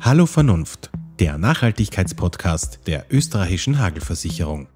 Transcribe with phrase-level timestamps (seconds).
[0.00, 4.68] Hallo Vernunft, der Nachhaltigkeitspodcast der österreichischen Hagelversicherung.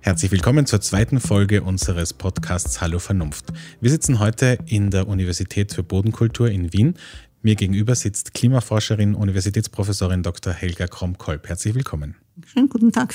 [0.00, 3.52] Herzlich willkommen zur zweiten Folge unseres Podcasts Hallo Vernunft.
[3.80, 6.94] Wir sitzen heute in der Universität für Bodenkultur in Wien.
[7.42, 10.52] Mir gegenüber sitzt Klimaforscherin, Universitätsprofessorin Dr.
[10.52, 11.48] Helga Krom-Kolb.
[11.48, 12.16] Herzlich willkommen.
[12.46, 13.14] Schönen guten Tag.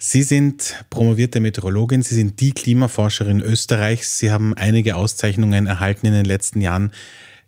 [0.00, 4.18] Sie sind promovierte Meteorologin, Sie sind die Klimaforscherin Österreichs.
[4.18, 6.92] Sie haben einige Auszeichnungen erhalten in den letzten Jahren.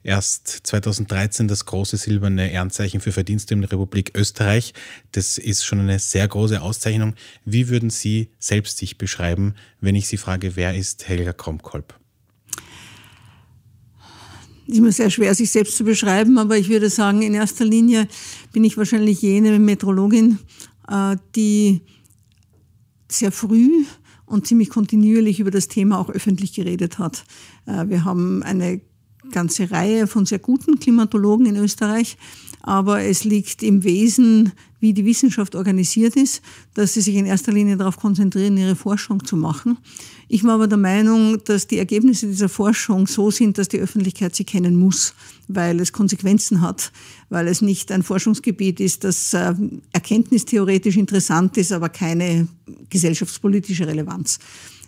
[0.02, 4.74] Erst 2013 das große silberne Ehrenzeichen für Verdienste in der Republik Österreich.
[5.12, 7.14] Das ist schon eine sehr große Auszeichnung.
[7.44, 11.94] Wie würden Sie selbst sich beschreiben, wenn ich Sie frage, wer ist Helga Kromkolb?
[14.66, 18.06] ist immer sehr schwer, sich selbst zu beschreiben, aber ich würde sagen, in erster Linie
[18.52, 20.38] bin ich wahrscheinlich jene Metrologin,
[20.88, 21.82] äh, die
[23.12, 23.84] sehr früh
[24.26, 27.24] und ziemlich kontinuierlich über das Thema auch öffentlich geredet hat.
[27.66, 28.80] Äh, wir haben eine
[29.32, 32.16] ganze Reihe von sehr guten Klimatologen in Österreich,
[32.62, 36.42] aber es liegt im Wesen, wie die Wissenschaft organisiert ist,
[36.74, 39.78] dass sie sich in erster Linie darauf konzentrieren, ihre Forschung zu machen.
[40.28, 44.34] Ich war aber der Meinung, dass die Ergebnisse dieser Forschung so sind, dass die Öffentlichkeit
[44.34, 45.14] sie kennen muss,
[45.48, 46.92] weil es Konsequenzen hat,
[47.28, 49.54] weil es nicht ein Forschungsgebiet ist, das äh,
[49.92, 52.48] erkenntnistheoretisch interessant ist, aber keine
[52.88, 54.38] gesellschaftspolitische Relevanz.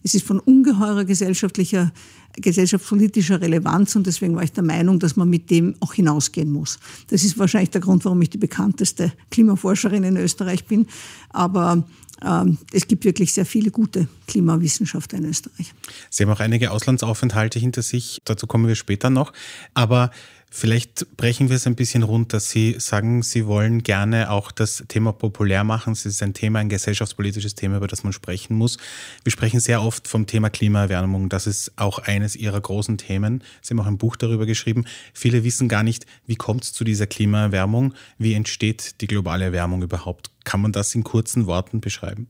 [0.03, 1.93] Es ist von ungeheurer gesellschaftlicher,
[2.35, 6.79] gesellschaftspolitischer Relevanz und deswegen war ich der Meinung, dass man mit dem auch hinausgehen muss.
[7.09, 10.87] Das ist wahrscheinlich der Grund, warum ich die bekannteste Klimaforscherin in Österreich bin.
[11.31, 11.85] Aber
[12.25, 15.75] ähm, es gibt wirklich sehr viele gute Klimawissenschaftler in Österreich.
[16.11, 19.33] Sie haben auch einige Auslandsaufenthalte hinter sich, dazu kommen wir später noch.
[19.75, 20.11] Aber
[20.55, 22.39] Vielleicht brechen wir es ein bisschen runter.
[22.39, 25.95] Sie sagen, Sie wollen gerne auch das Thema populär machen.
[25.95, 28.77] Es ist ein Thema, ein gesellschaftspolitisches Thema, über das man sprechen muss.
[29.25, 31.31] Wir sprechen sehr oft vom Thema Klimaerwärmung.
[31.31, 33.43] Das ist auch eines Ihrer großen Themen.
[33.63, 34.85] Sie haben auch ein Buch darüber geschrieben.
[35.15, 37.95] Viele wissen gar nicht, wie kommt es zu dieser Klimaerwärmung?
[38.19, 40.31] Wie entsteht die globale Erwärmung überhaupt?
[40.45, 42.29] Kann man das in kurzen Worten beschreiben?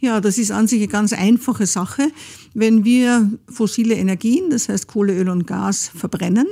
[0.00, 2.10] Ja, das ist an sich eine ganz einfache Sache.
[2.52, 6.46] Wenn wir fossile Energien, das heißt Kohle, Öl und Gas, verbrennen,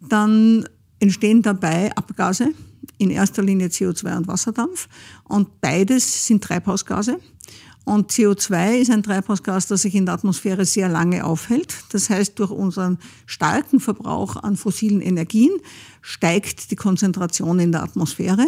[0.00, 0.66] dann
[0.98, 2.52] entstehen dabei Abgase,
[2.98, 4.88] in erster Linie CO2 und Wasserdampf.
[5.24, 7.18] Und beides sind Treibhausgase.
[7.84, 11.74] Und CO2 ist ein Treibhausgas, das sich in der Atmosphäre sehr lange aufhält.
[11.92, 15.50] Das heißt, durch unseren starken Verbrauch an fossilen Energien
[16.02, 18.46] steigt die Konzentration in der Atmosphäre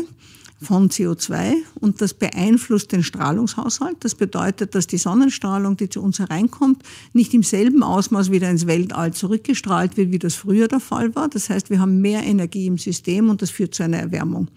[0.62, 3.96] von CO2 und das beeinflusst den Strahlungshaushalt.
[4.00, 8.66] Das bedeutet, dass die Sonnenstrahlung, die zu uns hereinkommt, nicht im selben Ausmaß wieder ins
[8.66, 11.28] Weltall zurückgestrahlt wird, wie das früher der Fall war.
[11.28, 14.48] Das heißt, wir haben mehr Energie im System und das führt zu einer Erwärmung.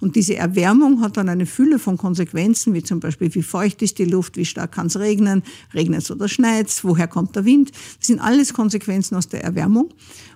[0.00, 3.98] Und diese Erwärmung hat dann eine Fülle von Konsequenzen, wie zum Beispiel, wie feucht ist
[3.98, 7.44] die Luft, wie stark kann es regnen, regnet es oder schneit es, woher kommt der
[7.44, 7.70] Wind.
[7.98, 9.90] Das sind alles Konsequenzen aus der Erwärmung.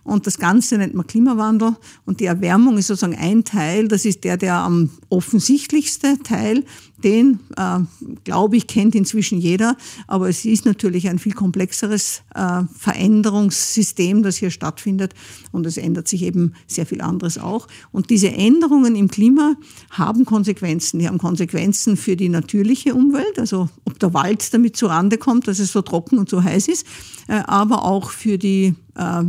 [0.07, 1.77] Und das Ganze nennt man Klimawandel.
[2.05, 6.65] Und die Erwärmung ist sozusagen ein Teil, das ist der, der am offensichtlichste Teil,
[7.03, 7.81] den, äh,
[8.23, 9.77] glaube ich, kennt inzwischen jeder.
[10.07, 15.13] Aber es ist natürlich ein viel komplexeres äh, Veränderungssystem, das hier stattfindet.
[15.51, 17.67] Und es ändert sich eben sehr viel anderes auch.
[17.91, 19.57] Und diese Änderungen im Klima
[19.91, 21.01] haben Konsequenzen.
[21.01, 25.59] Die haben Konsequenzen für die natürliche Umwelt, also ob der Wald damit zurande kommt, dass
[25.59, 26.87] es so trocken und so heiß ist,
[27.27, 29.25] äh, aber auch für die äh,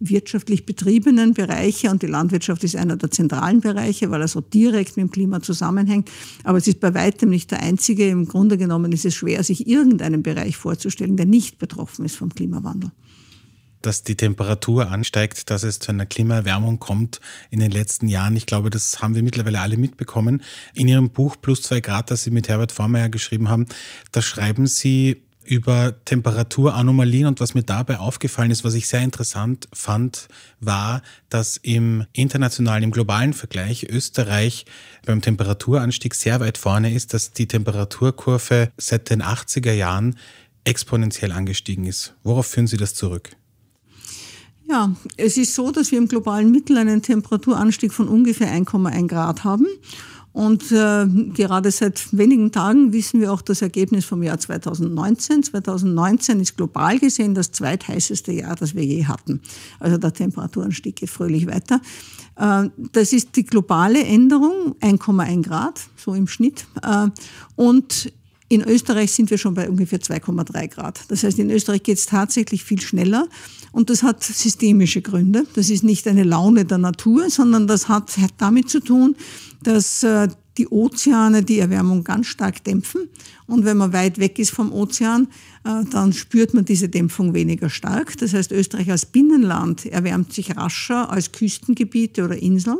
[0.00, 4.96] wirtschaftlich betriebenen Bereiche und die Landwirtschaft ist einer der zentralen Bereiche, weil er so direkt
[4.96, 6.10] mit dem Klima zusammenhängt.
[6.44, 8.08] Aber es ist bei weitem nicht der einzige.
[8.08, 12.34] Im Grunde genommen ist es schwer, sich irgendeinen Bereich vorzustellen, der nicht betroffen ist vom
[12.34, 12.90] Klimawandel
[13.82, 17.20] dass die Temperatur ansteigt, dass es zu einer Klimaerwärmung kommt
[17.50, 18.34] in den letzten Jahren.
[18.34, 20.42] Ich glaube, das haben wir mittlerweile alle mitbekommen.
[20.74, 23.66] In Ihrem Buch Plus zwei Grad, das Sie mit Herbert Vormeier geschrieben haben,
[24.10, 29.68] da schreiben Sie über Temperaturanomalien und was mir dabei aufgefallen ist, was ich sehr interessant
[29.72, 30.28] fand,
[30.60, 34.66] war, dass im internationalen, im globalen Vergleich Österreich
[35.04, 40.16] beim Temperaturanstieg sehr weit vorne ist, dass die Temperaturkurve seit den 80er Jahren
[40.64, 42.14] exponentiell angestiegen ist.
[42.22, 43.30] Worauf führen Sie das zurück?
[44.68, 49.44] Ja, es ist so, dass wir im globalen Mittel einen Temperaturanstieg von ungefähr 1,1 Grad
[49.44, 49.66] haben.
[50.36, 55.44] Und äh, gerade seit wenigen Tagen wissen wir auch das Ergebnis vom Jahr 2019.
[55.44, 59.40] 2019 ist global gesehen das zweitheißeste Jahr, das wir je hatten.
[59.80, 61.80] Also der Temperaturanstieg geht fröhlich weiter.
[62.36, 66.66] Äh, das ist die globale Änderung, 1,1 Grad, so im Schnitt.
[66.82, 67.08] Äh,
[67.54, 68.12] und
[68.50, 71.00] in Österreich sind wir schon bei ungefähr 2,3 Grad.
[71.08, 73.26] Das heißt, in Österreich geht es tatsächlich viel schneller.
[73.72, 75.46] Und das hat systemische Gründe.
[75.54, 79.16] Das ist nicht eine Laune der Natur, sondern das hat, hat damit zu tun,
[79.66, 80.28] dass äh,
[80.58, 83.08] die Ozeane die Erwärmung ganz stark dämpfen.
[83.46, 85.28] Und wenn man weit weg ist vom Ozean,
[85.64, 88.16] äh, dann spürt man diese Dämpfung weniger stark.
[88.18, 92.78] Das heißt, Österreich als Binnenland erwärmt sich rascher als Küstengebiete oder Inseln.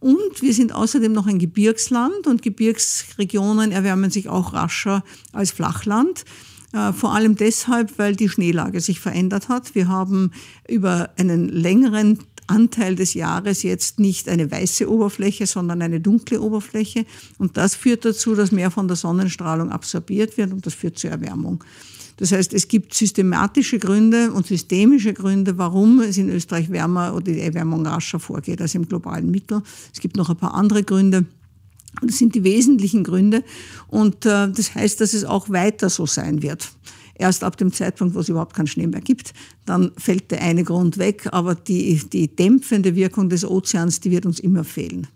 [0.00, 6.24] Und wir sind außerdem noch ein Gebirgsland und Gebirgsregionen erwärmen sich auch rascher als Flachland.
[6.72, 9.74] Äh, vor allem deshalb, weil die Schneelage sich verändert hat.
[9.74, 10.30] Wir haben
[10.68, 12.18] über einen längeren
[12.50, 17.06] Anteil des Jahres jetzt nicht eine weiße Oberfläche, sondern eine dunkle Oberfläche.
[17.38, 21.10] Und das führt dazu, dass mehr von der Sonnenstrahlung absorbiert wird und das führt zur
[21.10, 21.64] Erwärmung.
[22.16, 27.32] Das heißt, es gibt systematische Gründe und systemische Gründe, warum es in Österreich wärmer oder
[27.32, 29.62] die Erwärmung rascher vorgeht als im globalen Mittel.
[29.90, 31.24] Es gibt noch ein paar andere Gründe.
[32.02, 33.42] Das sind die wesentlichen Gründe.
[33.88, 36.68] Und äh, das heißt, dass es auch weiter so sein wird.
[37.20, 39.34] Erst ab dem Zeitpunkt, wo es überhaupt keinen Schnee mehr gibt,
[39.66, 44.24] dann fällt der eine Grund weg, aber die, die dämpfende Wirkung des Ozeans, die wird
[44.24, 45.06] uns immer fehlen.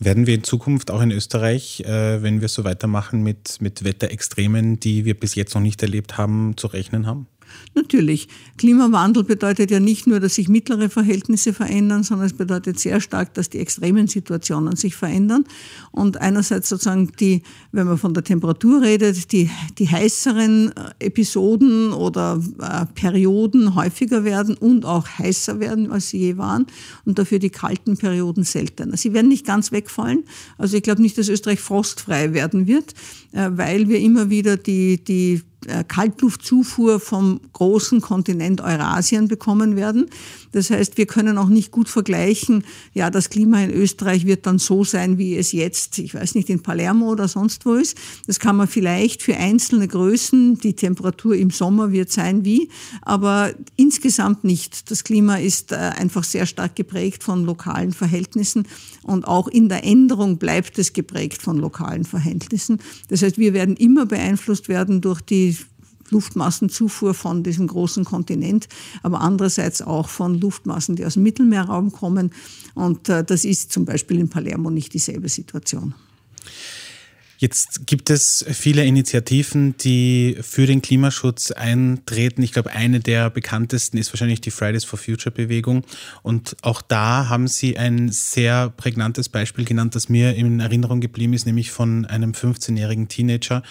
[0.00, 4.80] Werden wir in Zukunft auch in Österreich, äh, wenn wir so weitermachen mit, mit Wetterextremen,
[4.80, 7.28] die wir bis jetzt noch nicht erlebt haben, zu rechnen haben?
[7.74, 8.28] Natürlich.
[8.56, 13.34] Klimawandel bedeutet ja nicht nur, dass sich mittlere Verhältnisse verändern, sondern es bedeutet sehr stark,
[13.34, 15.44] dass die extremen Situationen sich verändern.
[15.90, 17.42] Und einerseits sozusagen die,
[17.72, 24.24] wenn man von der Temperatur redet, die, die heißeren äh, Episoden oder äh, Perioden häufiger
[24.24, 26.66] werden und auch heißer werden, als sie je waren.
[27.04, 28.96] Und dafür die kalten Perioden seltener.
[28.96, 30.24] Sie werden nicht ganz wegfallen.
[30.58, 32.94] Also ich glaube nicht, dass Österreich frostfrei werden wird,
[33.32, 35.42] äh, weil wir immer wieder die, die
[35.88, 40.06] Kaltluftzufuhr vom großen Kontinent Eurasien bekommen werden.
[40.54, 42.62] Das heißt, wir können auch nicht gut vergleichen,
[42.92, 46.48] ja, das Klima in Österreich wird dann so sein, wie es jetzt, ich weiß nicht,
[46.48, 47.98] in Palermo oder sonst wo ist.
[48.28, 52.68] Das kann man vielleicht für einzelne Größen, die Temperatur im Sommer wird sein wie,
[53.02, 54.92] aber insgesamt nicht.
[54.92, 58.68] Das Klima ist äh, einfach sehr stark geprägt von lokalen Verhältnissen
[59.02, 62.78] und auch in der Änderung bleibt es geprägt von lokalen Verhältnissen.
[63.08, 65.56] Das heißt, wir werden immer beeinflusst werden durch die
[66.14, 68.68] Luftmassenzufuhr von diesem großen Kontinent,
[69.02, 72.30] aber andererseits auch von Luftmassen, die aus dem Mittelmeerraum kommen.
[72.74, 75.94] Und äh, das ist zum Beispiel in Palermo nicht dieselbe Situation.
[77.44, 82.42] Jetzt gibt es viele Initiativen, die für den Klimaschutz eintreten.
[82.42, 85.84] Ich glaube, eine der bekanntesten ist wahrscheinlich die Fridays for Future Bewegung.
[86.22, 91.34] Und auch da haben Sie ein sehr prägnantes Beispiel genannt, das mir in Erinnerung geblieben
[91.34, 93.62] ist, nämlich von einem 15-jährigen Teenager,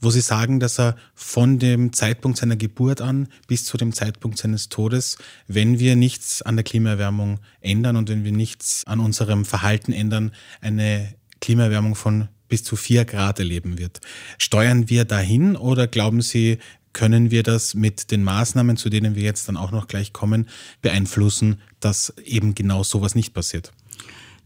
[0.00, 4.38] wo Sie sagen, dass er von dem Zeitpunkt seiner Geburt an bis zu dem Zeitpunkt
[4.38, 5.18] seines Todes,
[5.48, 10.32] wenn wir nichts an der Klimaerwärmung ändern und wenn wir nichts an unserem Verhalten ändern,
[10.60, 14.00] eine Klimaerwärmung von bis zu vier Grad erleben wird.
[14.38, 16.58] Steuern wir dahin oder glauben Sie,
[16.92, 20.48] können wir das mit den Maßnahmen, zu denen wir jetzt dann auch noch gleich kommen,
[20.80, 23.72] beeinflussen, dass eben genau sowas nicht passiert?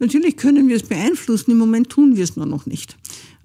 [0.00, 2.96] Natürlich können wir es beeinflussen, im Moment tun wir es nur noch nicht.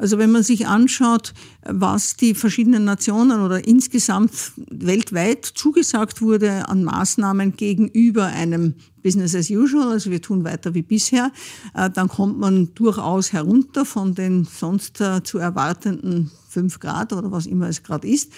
[0.03, 1.33] Also wenn man sich anschaut,
[1.65, 9.49] was die verschiedenen Nationen oder insgesamt weltweit zugesagt wurde an Maßnahmen gegenüber einem Business as
[9.49, 11.31] usual, also wir tun weiter wie bisher,
[11.73, 17.31] äh, dann kommt man durchaus herunter von den sonst äh, zu erwartenden fünf Grad oder
[17.31, 18.29] was immer es gerade ist.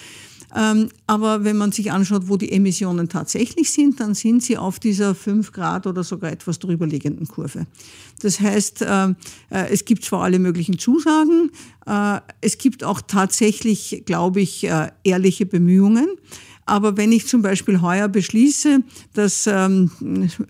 [0.56, 4.80] Ähm, aber wenn man sich anschaut, wo die Emissionen tatsächlich sind, dann sind sie auf
[4.80, 7.66] dieser 5 Grad oder sogar etwas drüber liegenden Kurve.
[8.22, 9.14] Das heißt, äh, äh,
[9.70, 11.50] es gibt zwar alle möglichen Zusagen,
[11.86, 14.66] äh, es gibt auch tatsächlich, glaube ich,
[15.04, 16.08] ehrliche Bemühungen.
[16.68, 18.80] Aber wenn ich zum Beispiel heuer beschließe,
[19.14, 19.88] dass ähm,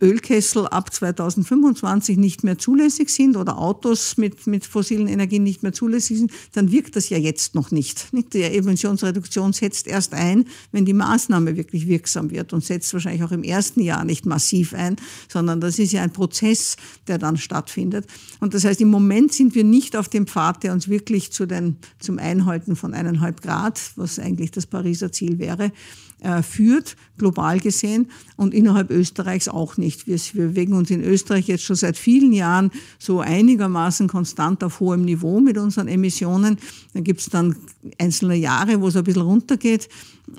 [0.01, 5.75] Ölkessel ab 2025 nicht mehr zulässig sind oder Autos mit, mit fossilen Energien nicht mehr
[5.75, 8.07] zulässig sind, dann wirkt das ja jetzt noch nicht.
[8.33, 13.33] Die Emissionsreduktion setzt erst ein, wenn die Maßnahme wirklich wirksam wird und setzt wahrscheinlich auch
[13.33, 14.97] im ersten Jahr nicht massiv ein,
[15.29, 16.77] sondern das ist ja ein Prozess,
[17.09, 18.07] der dann stattfindet.
[18.41, 21.45] Und das heißt, im Moment sind wir nicht auf dem Pfad, der uns wirklich zu
[21.45, 25.73] den, zum Einhalten von eineinhalb Grad, was eigentlich das Pariser Ziel wäre,
[26.21, 30.07] äh, führt, global gesehen, und innerhalb Österreichs auch nicht.
[30.07, 34.81] Wir, wir bewegen uns in Österreich jetzt schon seit vielen Jahren so einigermaßen konstant auf
[34.81, 36.59] hohem Niveau mit unseren Emissionen.
[36.95, 37.57] Dann gibt es dann
[37.99, 39.89] einzelne Jahre, wo es ein bisschen runtergeht,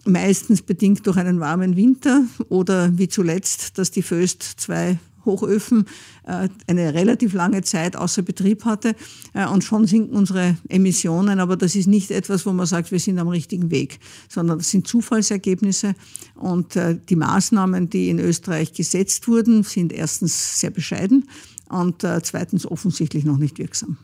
[0.06, 5.86] meistens bedingt durch einen warmen Winter oder wie zuletzt, dass die Föst zwei Hochöfen
[6.26, 8.96] äh, eine relativ lange Zeit außer Betrieb hatte.
[9.34, 11.40] Äh, und schon sinken unsere Emissionen.
[11.40, 14.72] Aber das ist nicht etwas, wo man sagt, wir sind am richtigen Weg, sondern das
[14.72, 15.94] sind Zufallsergebnisse.
[16.34, 21.30] Und äh, die Maßnahmen, die in Österreich gesetzt wurden, sind erstens sehr bescheiden
[21.70, 23.98] und zweitens offensichtlich noch nicht wirksam.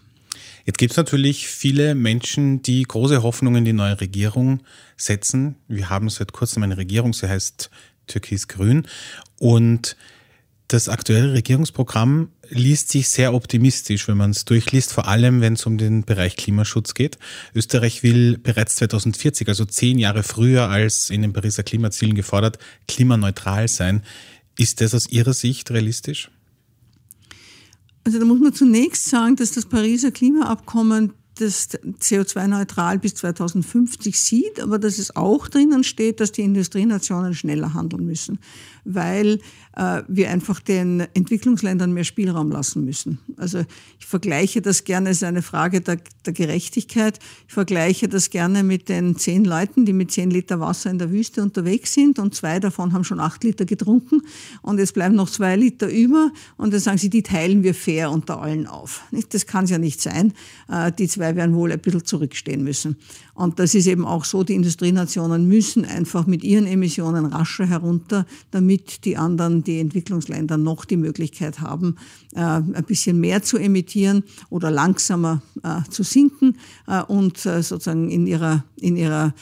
[0.65, 4.61] Jetzt gibt es natürlich viele Menschen, die große Hoffnungen in die neue Regierung
[4.95, 5.55] setzen.
[5.67, 7.69] Wir haben seit kurzem eine Regierung, sie heißt
[8.07, 8.87] Türkis-Grün.
[9.39, 9.97] Und
[10.73, 15.67] das aktuelle Regierungsprogramm liest sich sehr optimistisch, wenn man es durchliest, vor allem wenn es
[15.67, 17.19] um den Bereich Klimaschutz geht.
[17.53, 23.67] Österreich will bereits 2040, also zehn Jahre früher als in den Pariser Klimazielen gefordert, klimaneutral
[23.67, 24.01] sein.
[24.57, 26.31] Ist das aus Ihrer Sicht realistisch?
[28.03, 34.59] Also da muss man zunächst sagen, dass das Pariser Klimaabkommen das CO2-neutral bis 2050 sieht,
[34.59, 38.39] aber dass es auch drinnen steht, dass die Industrienationen schneller handeln müssen
[38.85, 39.39] weil
[39.75, 43.19] wir einfach den Entwicklungsländern mehr Spielraum lassen müssen.
[43.37, 43.65] Also
[43.99, 47.19] ich vergleiche das gerne, es ist eine Frage der, der Gerechtigkeit.
[47.47, 51.11] Ich vergleiche das gerne mit den zehn Leuten, die mit zehn Liter Wasser in der
[51.11, 54.21] Wüste unterwegs sind und zwei davon haben schon acht Liter getrunken
[54.61, 58.11] und es bleiben noch zwei Liter über und dann sagen sie, die teilen wir fair
[58.11, 59.01] unter allen auf.
[59.29, 60.33] Das kann es ja nicht sein.
[60.69, 62.97] Äh, die zwei werden wohl ein bisschen zurückstehen müssen.
[63.33, 68.27] Und das ist eben auch so, die Industrienationen müssen einfach mit ihren Emissionen rascher herunter,
[68.51, 71.95] damit die anderen, die Entwicklungsländer, noch die Möglichkeit haben,
[72.35, 78.27] äh, ein bisschen mehr zu emittieren oder langsamer äh, zu sinken äh, und sozusagen in
[78.27, 79.33] ihrer, in ihrer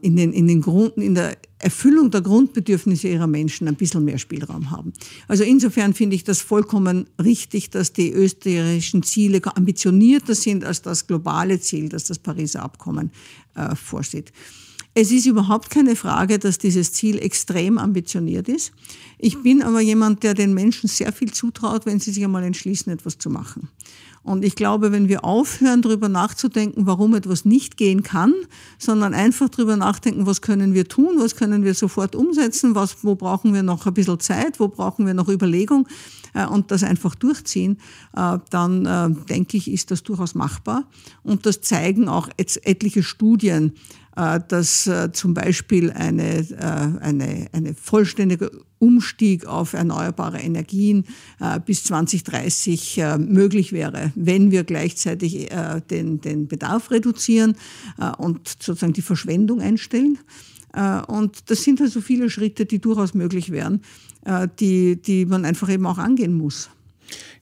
[0.00, 4.16] in den, in den Grund, in der Erfüllung der Grundbedürfnisse ihrer Menschen ein bisschen mehr
[4.16, 4.94] Spielraum haben.
[5.28, 11.06] Also insofern finde ich das vollkommen richtig, dass die österreichischen Ziele ambitionierter sind als das
[11.06, 13.10] globale Ziel, das das Pariser Abkommen
[13.74, 14.32] vorsieht.
[15.02, 18.70] Es ist überhaupt keine Frage, dass dieses Ziel extrem ambitioniert ist.
[19.16, 22.92] Ich bin aber jemand, der den Menschen sehr viel zutraut, wenn sie sich einmal entschließen,
[22.92, 23.70] etwas zu machen.
[24.22, 28.34] Und ich glaube, wenn wir aufhören, darüber nachzudenken, warum etwas nicht gehen kann,
[28.78, 33.14] sondern einfach darüber nachdenken, was können wir tun, was können wir sofort umsetzen, was, wo
[33.14, 35.88] brauchen wir noch ein bisschen Zeit, wo brauchen wir noch Überlegung
[36.34, 37.78] äh, und das einfach durchziehen,
[38.14, 40.84] äh, dann äh, denke ich, ist das durchaus machbar.
[41.22, 43.72] Und das zeigen auch etliche Studien,
[44.14, 51.04] dass äh, zum Beispiel eine, äh, eine, eine vollständige Umstieg auf erneuerbare Energien
[51.66, 55.50] bis 2030 möglich wäre, wenn wir gleichzeitig
[55.90, 57.56] den, den Bedarf reduzieren
[58.16, 60.18] und sozusagen die Verschwendung einstellen.
[61.08, 63.82] Und das sind also viele Schritte, die durchaus möglich wären,
[64.58, 66.70] die, die man einfach eben auch angehen muss.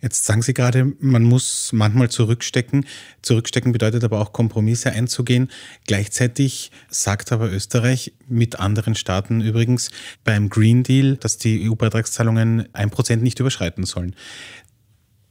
[0.00, 2.86] Jetzt sagen Sie gerade, man muss manchmal zurückstecken.
[3.22, 5.50] Zurückstecken bedeutet aber auch Kompromisse einzugehen.
[5.86, 9.90] Gleichzeitig sagt aber Österreich mit anderen Staaten übrigens
[10.22, 14.14] beim Green Deal, dass die EU-Beitragszahlungen ein Prozent nicht überschreiten sollen.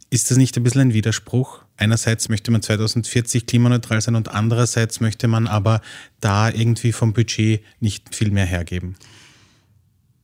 [0.10, 1.64] Ist das nicht ein bisschen ein Widerspruch?
[1.78, 5.82] Einerseits möchte man 2040 klimaneutral sein und andererseits möchte man aber
[6.20, 8.96] da irgendwie vom Budget nicht viel mehr hergeben.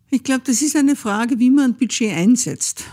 [0.09, 2.85] Ich glaube, das ist eine Frage, wie man Budget einsetzt.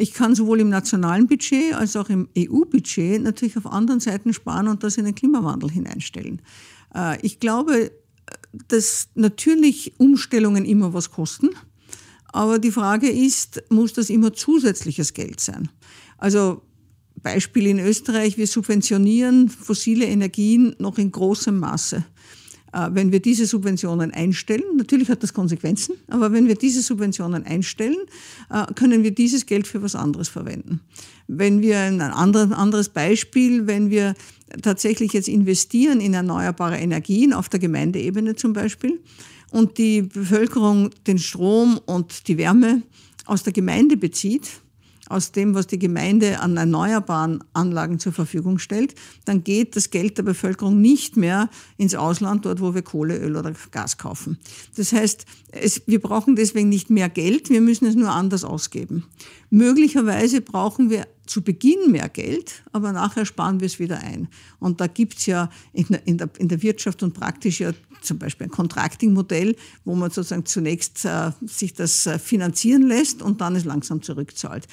[0.00, 4.66] Ich kann sowohl im nationalen Budget als auch im EU-Budget natürlich auf anderen Seiten sparen
[4.66, 6.40] und das in den Klimawandel hineinstellen.
[6.94, 7.92] Äh, ich glaube,
[8.68, 11.50] dass natürlich Umstellungen immer was kosten.
[12.32, 15.68] Aber die Frage ist, muss das immer zusätzliches Geld sein?
[16.16, 16.62] Also
[17.16, 22.06] Beispiel in Österreich, wir subventionieren fossile Energien noch in großem Maße.
[22.72, 27.44] Äh, wenn wir diese Subventionen einstellen, natürlich hat das Konsequenzen, aber wenn wir diese Subventionen
[27.44, 27.98] einstellen,
[28.50, 30.80] äh, können wir dieses Geld für was anderes verwenden.
[31.26, 34.14] Wenn wir ein anderes Beispiel, wenn wir
[34.62, 39.00] tatsächlich jetzt investieren in erneuerbare Energien auf der Gemeindeebene zum Beispiel
[39.50, 42.82] und die Bevölkerung den Strom und die Wärme
[43.26, 44.60] aus der Gemeinde bezieht,
[45.10, 50.18] aus dem, was die Gemeinde an erneuerbaren Anlagen zur Verfügung stellt, dann geht das Geld
[50.18, 54.38] der Bevölkerung nicht mehr ins Ausland, dort wo wir Kohle, Öl oder Gas kaufen.
[54.76, 59.04] Das heißt, es, wir brauchen deswegen nicht mehr Geld, wir müssen es nur anders ausgeben.
[59.50, 64.28] Möglicherweise brauchen wir zu Beginn mehr Geld, aber nachher sparen wir es wieder ein.
[64.60, 67.72] Und da gibt es ja in der, in, der, in der Wirtschaft und praktisch ja
[68.00, 73.40] zum Beispiel ein Contracting-Modell, wo man sozusagen zunächst äh, sich das äh, finanzieren lässt und
[73.40, 74.66] dann es langsam zurückzahlt.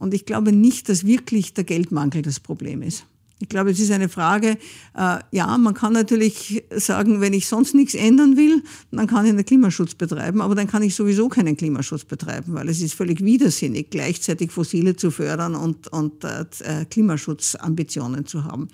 [0.00, 3.04] Und ich glaube nicht, dass wirklich der Geldmangel das Problem ist.
[3.38, 4.58] Ich glaube, es ist eine Frage,
[4.94, 9.32] äh, ja, man kann natürlich sagen, wenn ich sonst nichts ändern will, dann kann ich
[9.32, 13.24] einen Klimaschutz betreiben, aber dann kann ich sowieso keinen Klimaschutz betreiben, weil es ist völlig
[13.24, 18.68] widersinnig, gleichzeitig Fossile zu fördern und, und äh, äh Klimaschutzambitionen zu haben.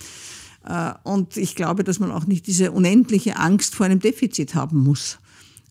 [0.64, 4.82] Äh, und ich glaube, dass man auch nicht diese unendliche Angst vor einem Defizit haben
[4.82, 5.18] muss.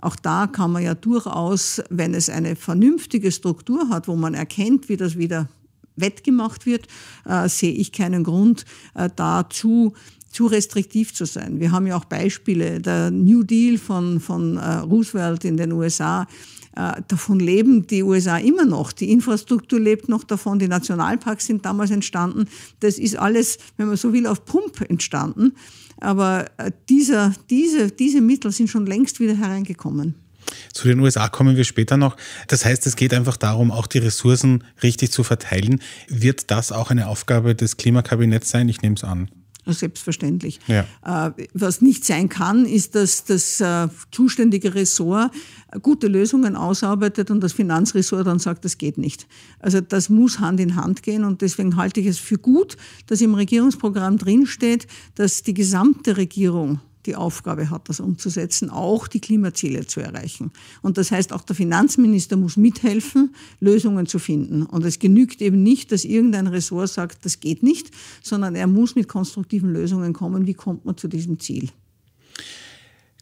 [0.06, 4.88] Auch da kann man ja durchaus, wenn es eine vernünftige Struktur hat, wo man erkennt,
[4.88, 5.50] wie das wieder
[5.96, 6.86] wettgemacht wird,
[7.26, 9.94] äh, sehe ich keinen Grund, äh, da zu,
[10.30, 11.60] zu restriktiv zu sein.
[11.60, 12.82] Wir haben ja auch Beispiele.
[12.82, 16.28] Der New Deal von, von äh, Roosevelt in den USA,
[16.76, 18.92] äh, davon leben die USA immer noch.
[18.92, 22.46] Die Infrastruktur lebt noch davon, die Nationalparks sind damals entstanden.
[22.80, 25.54] Das ist alles, wenn man so will, auf Pump entstanden.
[26.00, 30.16] Aber äh, dieser, diese, diese Mittel sind schon längst wieder hereingekommen.
[30.74, 32.18] Zu den USA kommen wir später noch.
[32.48, 35.82] Das heißt, es geht einfach darum, auch die Ressourcen richtig zu verteilen.
[36.08, 38.70] Wird das auch eine Aufgabe des Klimakabinetts sein?
[38.70, 39.30] Ich nehme es an.
[39.68, 40.60] Selbstverständlich.
[40.68, 40.86] Ja.
[41.28, 45.32] Äh, was nicht sein kann, ist, dass das äh, zuständige Ressort
[45.82, 49.28] gute Lösungen ausarbeitet und das Finanzressort dann sagt, das geht nicht.
[49.60, 53.22] Also das muss Hand in Hand gehen und deswegen halte ich es für gut, dass
[53.22, 59.88] im Regierungsprogramm drinsteht, dass die gesamte Regierung die Aufgabe hat, das umzusetzen, auch die Klimaziele
[59.88, 60.52] zu erreichen.
[60.82, 64.64] Und das heißt, auch der Finanzminister muss mithelfen, Lösungen zu finden.
[64.64, 68.96] Und es genügt eben nicht, dass irgendein Ressort sagt, das geht nicht, sondern er muss
[68.96, 70.48] mit konstruktiven Lösungen kommen.
[70.48, 71.70] Wie kommt man zu diesem Ziel?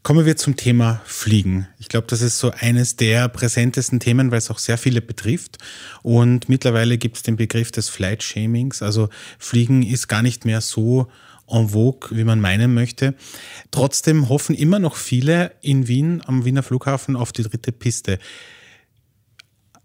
[0.03, 1.65] Kommen wir zum Thema Fliegen.
[1.79, 5.59] Ich glaube, das ist so eines der präsentesten Themen, weil es auch sehr viele betrifft.
[6.01, 8.81] Und mittlerweile gibt es den Begriff des Flight Shamings.
[8.81, 9.07] Also
[9.39, 11.07] Fliegen ist gar nicht mehr so
[11.47, 13.15] en vogue, wie man meinen möchte.
[13.71, 18.19] Trotzdem hoffen immer noch viele in Wien am Wiener Flughafen auf die dritte Piste.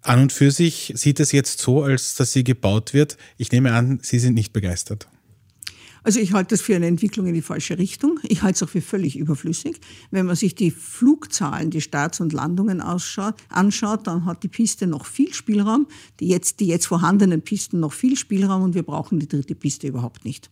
[0.03, 3.17] An und für sich sieht es jetzt so, als dass sie gebaut wird.
[3.37, 5.09] Ich nehme an, Sie sind nicht begeistert.
[6.09, 8.19] Also ich halte das für eine Entwicklung in die falsche Richtung.
[8.23, 9.79] Ich halte es auch für völlig überflüssig.
[10.11, 14.87] Wenn man sich die Flugzahlen, die Starts und Landungen ausschaut, anschaut, dann hat die Piste
[14.87, 15.87] noch viel Spielraum,
[16.19, 19.87] die jetzt, die jetzt vorhandenen Pisten noch viel Spielraum und wir brauchen die dritte Piste
[19.87, 20.49] überhaupt nicht.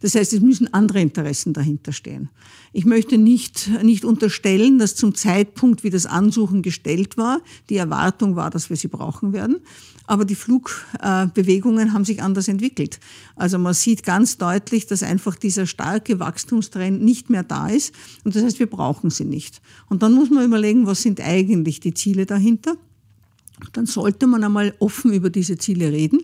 [0.00, 2.28] Das heißt, es müssen andere Interessen dahinter stehen.
[2.72, 8.34] Ich möchte nicht, nicht unterstellen, dass zum Zeitpunkt, wie das Ansuchen gestellt war, die Erwartung
[8.34, 9.60] war, dass wir sie brauchen werden
[10.06, 13.00] aber die Flugbewegungen haben sich anders entwickelt.
[13.34, 18.34] Also man sieht ganz deutlich, dass einfach dieser starke Wachstumstrend nicht mehr da ist und
[18.34, 19.60] das heißt, wir brauchen sie nicht.
[19.88, 22.76] Und dann muss man überlegen, was sind eigentlich die Ziele dahinter?
[23.72, 26.20] Dann sollte man einmal offen über diese Ziele reden.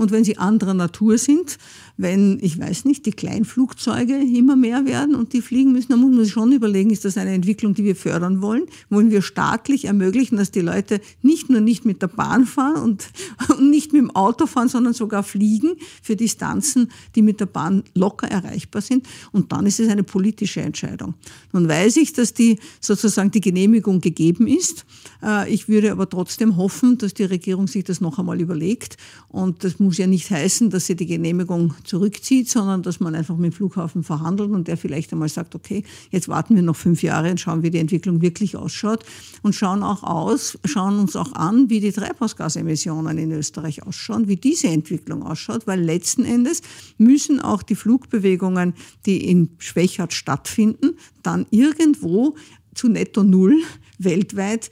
[0.00, 1.58] Und wenn sie anderer Natur sind,
[1.98, 6.10] wenn, ich weiß nicht, die Kleinflugzeuge immer mehr werden und die fliegen müssen, dann muss
[6.10, 8.62] man sich schon überlegen, ist das eine Entwicklung, die wir fördern wollen?
[8.88, 13.10] Wollen wir staatlich ermöglichen, dass die Leute nicht nur nicht mit der Bahn fahren und,
[13.50, 17.84] und nicht mit dem Auto fahren, sondern sogar fliegen für Distanzen, die mit der Bahn
[17.94, 19.06] locker erreichbar sind?
[19.32, 21.12] Und dann ist es eine politische Entscheidung.
[21.52, 24.86] Nun weiß ich, dass die sozusagen die Genehmigung gegeben ist.
[25.22, 28.96] Äh, ich würde aber trotzdem hoffen, dass die Regierung sich das noch einmal überlegt.
[29.28, 33.36] Und das muss ja nicht heißen, dass sie die Genehmigung zurückzieht, sondern dass man einfach
[33.36, 37.02] mit dem Flughafen verhandelt und der vielleicht einmal sagt, okay, jetzt warten wir noch fünf
[37.02, 39.04] Jahre und schauen, wie die Entwicklung wirklich ausschaut
[39.42, 44.36] und schauen auch aus, schauen uns auch an, wie die Treibhausgasemissionen in Österreich ausschauen, wie
[44.36, 46.62] diese Entwicklung ausschaut, weil letzten Endes
[46.98, 48.74] müssen auch die Flugbewegungen,
[49.06, 52.36] die in Schwächert stattfinden, dann irgendwo
[52.74, 53.62] zu netto Null
[53.98, 54.70] weltweit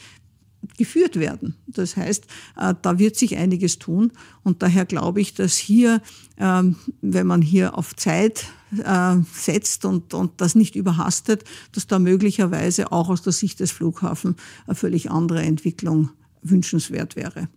[0.76, 1.54] geführt werden.
[1.66, 2.24] Das heißt,
[2.56, 6.02] äh, da wird sich einiges tun und daher glaube ich, dass hier,
[6.38, 11.98] ähm, wenn man hier auf Zeit äh, setzt und, und das nicht überhastet, dass da
[11.98, 16.10] möglicherweise auch aus der Sicht des Flughafens eine völlig andere Entwicklung
[16.42, 17.48] wünschenswert wäre.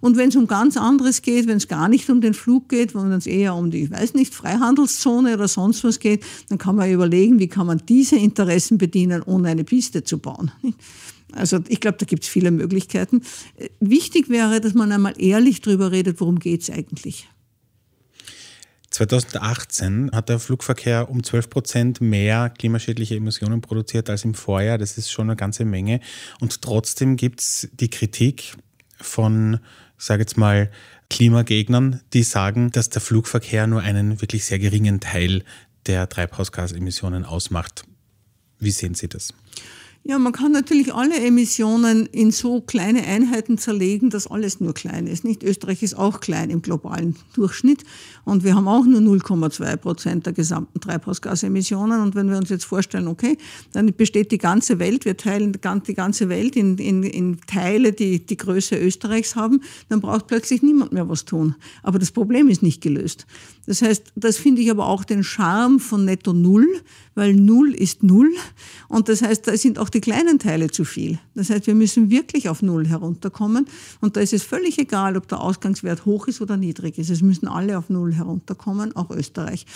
[0.00, 2.94] Und wenn es um ganz anderes geht, wenn es gar nicht um den Flug geht,
[2.94, 6.76] wenn es eher um die, ich weiß nicht, Freihandelszone oder sonst was geht, dann kann
[6.76, 10.50] man überlegen, wie kann man diese Interessen bedienen, ohne eine Piste zu bauen.
[11.34, 13.22] Also ich glaube, da gibt es viele Möglichkeiten.
[13.80, 17.28] Wichtig wäre, dass man einmal ehrlich darüber redet, worum geht es eigentlich.
[18.90, 24.78] 2018 hat der Flugverkehr um 12 Prozent mehr klimaschädliche Emissionen produziert als im Vorjahr.
[24.78, 26.00] Das ist schon eine ganze Menge.
[26.40, 28.56] Und trotzdem gibt es die Kritik
[28.96, 29.60] von,
[29.98, 30.70] ich sage jetzt mal,
[31.08, 35.44] Klimagegnern, die sagen, dass der Flugverkehr nur einen wirklich sehr geringen Teil
[35.86, 37.84] der Treibhausgasemissionen ausmacht.
[38.58, 39.32] Wie sehen Sie das?
[40.02, 45.06] Ja, man kann natürlich alle Emissionen in so kleine Einheiten zerlegen, dass alles nur klein
[45.06, 45.24] ist.
[45.24, 47.84] Nicht Österreich ist auch klein im globalen Durchschnitt
[48.24, 52.00] und wir haben auch nur 0,2 Prozent der gesamten Treibhausgasemissionen.
[52.00, 53.36] Und wenn wir uns jetzt vorstellen, okay,
[53.74, 55.52] dann besteht die ganze Welt, wir teilen
[55.86, 59.60] die ganze Welt in, in, in Teile, die die Größe Österreichs haben,
[59.90, 61.56] dann braucht plötzlich niemand mehr was tun.
[61.82, 63.26] Aber das Problem ist nicht gelöst.
[63.66, 66.66] Das heißt, das finde ich aber auch den Charme von Netto Null,
[67.14, 68.32] weil Null ist Null.
[68.88, 71.18] Und das heißt, da sind auch die kleinen Teile zu viel.
[71.34, 73.66] Das heißt, wir müssen wirklich auf Null herunterkommen.
[74.00, 77.10] Und da ist es völlig egal, ob der Ausgangswert hoch ist oder niedrig ist.
[77.10, 79.66] Es müssen alle auf Null herunterkommen, auch Österreich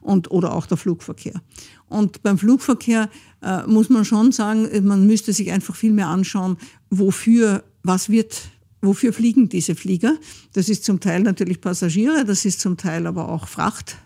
[0.00, 1.40] und, oder auch der Flugverkehr.
[1.88, 3.10] Und beim Flugverkehr
[3.42, 6.56] äh, muss man schon sagen, man müsste sich einfach viel mehr anschauen,
[6.90, 8.34] wofür, was wird
[8.84, 10.18] Wofür fliegen diese Flieger?
[10.52, 13.96] Das ist zum Teil natürlich Passagiere, das ist zum Teil aber auch Fracht,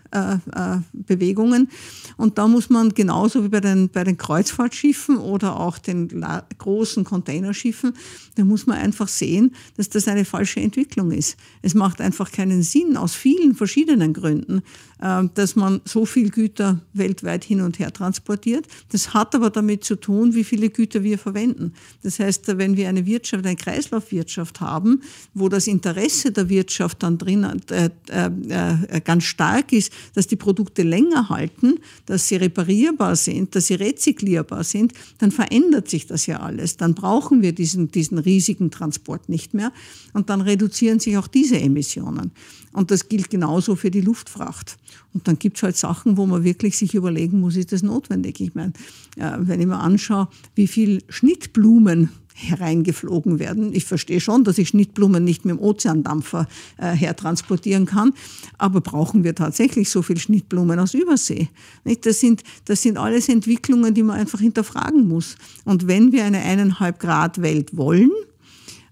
[0.93, 1.69] Bewegungen.
[2.17, 6.25] Und da muss man genauso wie bei den, bei den Kreuzfahrtschiffen oder auch den
[6.57, 7.93] großen Containerschiffen,
[8.35, 11.37] da muss man einfach sehen, dass das eine falsche Entwicklung ist.
[11.61, 14.61] Es macht einfach keinen Sinn aus vielen verschiedenen Gründen,
[14.99, 18.67] dass man so viel Güter weltweit hin und her transportiert.
[18.91, 21.73] Das hat aber damit zu tun, wie viele Güter wir verwenden.
[22.03, 25.01] Das heißt, wenn wir eine Wirtschaft, eine Kreislaufwirtschaft haben,
[25.33, 30.35] wo das Interesse der Wirtschaft dann drin äh, äh, äh, ganz stark ist, dass die
[30.35, 36.25] Produkte länger halten, dass sie reparierbar sind, dass sie rezyklierbar sind, dann verändert sich das
[36.25, 36.77] ja alles.
[36.77, 39.71] Dann brauchen wir diesen, diesen riesigen Transport nicht mehr
[40.13, 42.31] und dann reduzieren sich auch diese Emissionen.
[42.71, 44.77] Und das gilt genauso für die Luftfracht.
[45.13, 48.39] Und dann gibt es halt Sachen, wo man wirklich sich überlegen muss, ist das notwendig?
[48.41, 48.73] Ich meine,
[49.15, 52.09] wenn ich mir anschaue, wie viel Schnittblumen
[52.39, 53.73] hereingeflogen werden.
[53.73, 56.47] Ich verstehe schon, dass ich Schnittblumen nicht mit dem Ozeandampfer
[56.77, 58.13] äh, hertransportieren kann,
[58.57, 61.49] aber brauchen wir tatsächlich so viel Schnittblumen aus Übersee?
[61.83, 62.05] Nicht?
[62.05, 65.35] Das, sind, das sind alles Entwicklungen, die man einfach hinterfragen muss.
[65.65, 68.11] Und wenn wir eine eineinhalb Grad Welt wollen,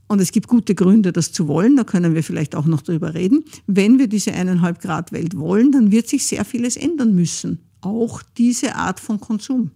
[0.09, 3.13] und es gibt gute Gründe, das zu wollen, da können wir vielleicht auch noch drüber
[3.13, 3.43] reden.
[3.67, 7.59] Wenn wir diese eineinhalb Grad Welt wollen, dann wird sich sehr vieles ändern müssen.
[7.81, 9.71] Auch diese Art von Konsum.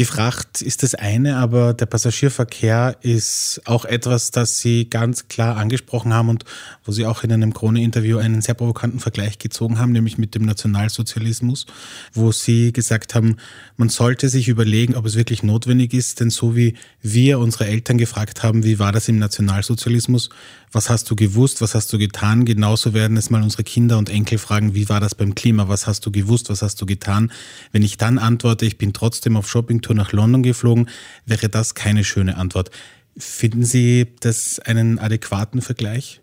[0.00, 5.56] Die Fracht ist das eine, aber der Passagierverkehr ist auch etwas, das Sie ganz klar
[5.56, 6.44] angesprochen haben und
[6.84, 10.46] wo Sie auch in einem Krone-Interview einen sehr provokanten Vergleich gezogen haben, nämlich mit dem
[10.46, 11.66] Nationalsozialismus,
[12.12, 13.36] wo Sie gesagt haben,
[13.76, 17.96] man sollte sich überlegen, ob es wirklich notwendig ist, denn so wie wir unsere Eltern
[17.96, 20.28] gefragt haben, wie war das im Nationalsozialismus,
[20.74, 24.10] was hast du gewusst, was hast du getan, genauso werden es mal unsere Kinder und
[24.10, 27.30] Enkel fragen, wie war das beim Klima, was hast du gewusst, was hast du getan.
[27.72, 30.88] Wenn ich dann antworte, ich bin trotzdem auf Shopping Tour nach London geflogen,
[31.26, 32.70] wäre das keine schöne Antwort.
[33.16, 36.20] Finden Sie das einen adäquaten Vergleich?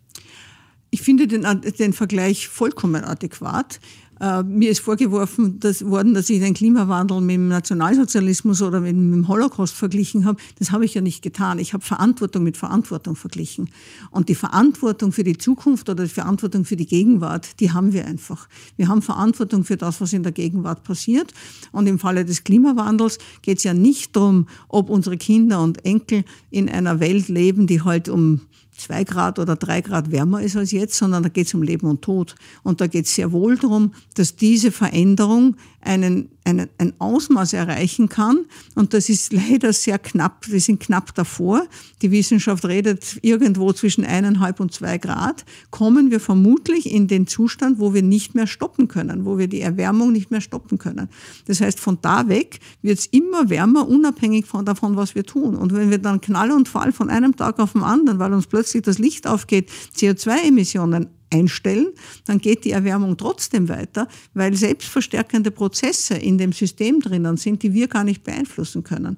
[0.93, 1.45] Ich finde den,
[1.79, 3.79] den Vergleich vollkommen adäquat.
[4.19, 8.91] Äh, mir ist vorgeworfen dass, worden, dass ich den Klimawandel mit dem Nationalsozialismus oder mit
[8.91, 10.39] dem Holocaust verglichen habe.
[10.59, 11.57] Das habe ich ja nicht getan.
[11.57, 13.71] Ich habe Verantwortung mit Verantwortung verglichen.
[14.11, 18.05] Und die Verantwortung für die Zukunft oder die Verantwortung für die Gegenwart, die haben wir
[18.05, 18.47] einfach.
[18.75, 21.33] Wir haben Verantwortung für das, was in der Gegenwart passiert.
[21.71, 26.25] Und im Falle des Klimawandels geht es ja nicht darum, ob unsere Kinder und Enkel
[26.51, 28.41] in einer Welt leben, die halt um
[28.75, 31.87] zwei Grad oder drei Grad wärmer ist als jetzt, sondern da geht es um Leben
[31.87, 32.35] und Tod.
[32.63, 38.09] Und da geht es sehr wohl darum, dass diese Veränderung einen, einen, ein Ausmaß erreichen
[38.09, 38.45] kann.
[38.75, 40.47] Und das ist leider sehr knapp.
[40.47, 41.65] Wir sind knapp davor.
[42.01, 45.45] Die Wissenschaft redet irgendwo zwischen eineinhalb und zwei Grad.
[45.69, 49.61] Kommen wir vermutlich in den Zustand, wo wir nicht mehr stoppen können, wo wir die
[49.61, 51.09] Erwärmung nicht mehr stoppen können.
[51.45, 55.55] Das heißt, von da weg wird es immer wärmer, unabhängig von davon, was wir tun.
[55.55, 58.47] Und wenn wir dann Knall und Fall von einem Tag auf den anderen, weil uns
[58.47, 61.87] plötzlich das Licht aufgeht, CO2-Emissionen einstellen,
[62.25, 67.73] dann geht die Erwärmung trotzdem weiter, weil selbstverstärkende Prozesse in dem System drinnen sind, die
[67.73, 69.17] wir gar nicht beeinflussen können.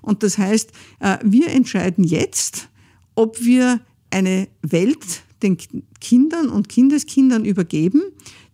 [0.00, 0.70] Und das heißt,
[1.00, 2.68] äh, wir entscheiden jetzt,
[3.14, 5.58] ob wir eine Welt den
[6.00, 8.02] Kindern und Kindeskindern übergeben,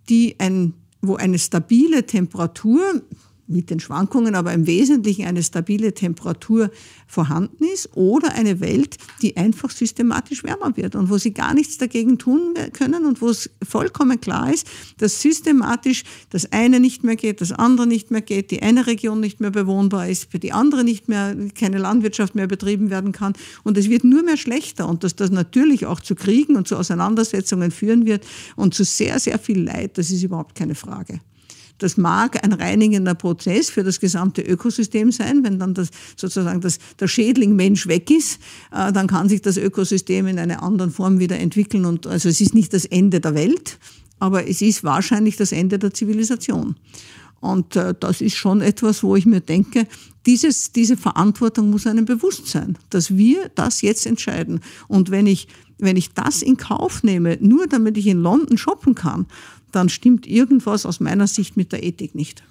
[0.08, 3.02] die ein, wo eine stabile Temperatur,
[3.48, 6.70] mit den Schwankungen, aber im Wesentlichen eine stabile Temperatur
[7.06, 11.78] vorhanden ist oder eine Welt, die einfach systematisch wärmer wird und wo sie gar nichts
[11.78, 14.66] dagegen tun können und wo es vollkommen klar ist,
[14.98, 19.20] dass systematisch das eine nicht mehr geht, das andere nicht mehr geht, die eine Region
[19.20, 23.32] nicht mehr bewohnbar ist, für die andere nicht mehr keine Landwirtschaft mehr betrieben werden kann
[23.64, 26.76] und es wird nur mehr schlechter und dass das natürlich auch zu Kriegen und zu
[26.76, 31.20] Auseinandersetzungen führen wird und zu sehr, sehr viel Leid, das ist überhaupt keine Frage.
[31.78, 35.44] Das mag ein reinigender Prozess für das gesamte Ökosystem sein.
[35.44, 38.40] Wenn dann das, sozusagen das, der Schädling Mensch weg ist,
[38.72, 41.84] äh, dann kann sich das Ökosystem in einer anderen Form wieder entwickeln.
[41.84, 43.78] Und also es ist nicht das Ende der Welt,
[44.18, 46.76] aber es ist wahrscheinlich das Ende der Zivilisation.
[47.40, 49.86] Und äh, das ist schon etwas, wo ich mir denke,
[50.26, 54.60] dieses, diese Verantwortung muss einem bewusst sein, dass wir das jetzt entscheiden.
[54.88, 55.46] Und wenn ich,
[55.78, 59.26] wenn ich das in Kauf nehme, nur damit ich in London shoppen kann,
[59.72, 62.42] dann stimmt irgendwas aus meiner Sicht mit der Ethik nicht.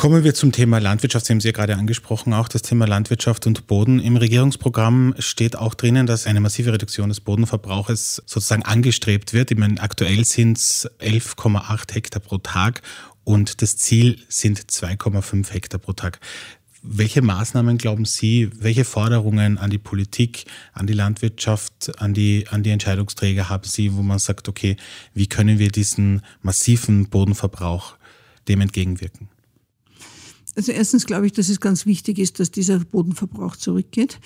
[0.00, 1.26] Kommen wir zum Thema Landwirtschaft.
[1.26, 4.00] Sie haben es ja gerade angesprochen, auch das Thema Landwirtschaft und Boden.
[4.00, 9.50] Im Regierungsprogramm steht auch drinnen, dass eine massive Reduktion des Bodenverbrauches sozusagen angestrebt wird.
[9.50, 12.80] Ich meine, aktuell sind es 11,8 Hektar pro Tag
[13.24, 16.18] und das Ziel sind 2,5 Hektar pro Tag.
[16.82, 22.62] Welche Maßnahmen glauben Sie, welche Forderungen an die Politik, an die Landwirtschaft, an die, an
[22.62, 24.76] die Entscheidungsträger haben Sie, wo man sagt, okay,
[25.12, 27.96] wie können wir diesen massiven Bodenverbrauch
[28.48, 29.28] dem entgegenwirken?
[30.56, 34.18] Also erstens glaube ich, dass es ganz wichtig ist, dass dieser Bodenverbrauch zurückgeht.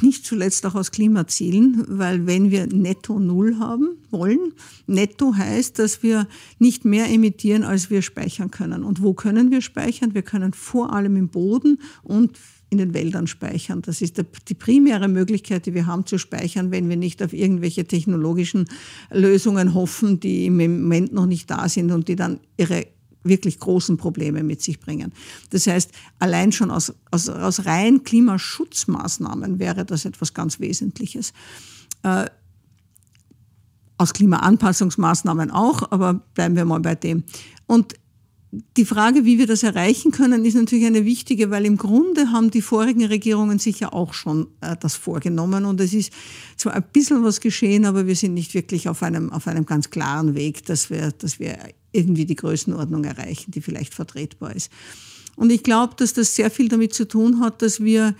[0.00, 4.52] Nicht zuletzt auch aus Klimazielen, weil wenn wir netto Null haben wollen,
[4.86, 8.84] netto heißt, dass wir nicht mehr emittieren, als wir speichern können.
[8.84, 10.14] Und wo können wir speichern?
[10.14, 12.38] Wir können vor allem im Boden und
[12.70, 13.82] in den Wäldern speichern.
[13.82, 17.84] Das ist die primäre Möglichkeit, die wir haben zu speichern, wenn wir nicht auf irgendwelche
[17.84, 18.66] technologischen
[19.10, 22.86] Lösungen hoffen, die im Moment noch nicht da sind und die dann ihre
[23.24, 25.12] wirklich großen Probleme mit sich bringen.
[25.50, 31.32] Das heißt, allein schon aus, aus, aus rein Klimaschutzmaßnahmen wäre das etwas ganz Wesentliches.
[32.02, 32.26] Äh,
[33.98, 37.22] aus Klimaanpassungsmaßnahmen auch, aber bleiben wir mal bei dem.
[37.66, 37.94] Und
[38.76, 42.50] die Frage, wie wir das erreichen können, ist natürlich eine wichtige, weil im Grunde haben
[42.50, 46.12] die vorigen Regierungen sich ja auch schon äh, das vorgenommen und es ist
[46.56, 49.88] zwar ein bisschen was geschehen, aber wir sind nicht wirklich auf einem, auf einem ganz
[49.88, 51.56] klaren Weg, dass wir, dass wir
[51.92, 54.70] irgendwie die Größenordnung erreichen, die vielleicht vertretbar ist.
[55.36, 58.14] Und ich glaube, dass das sehr viel damit zu tun hat, dass wir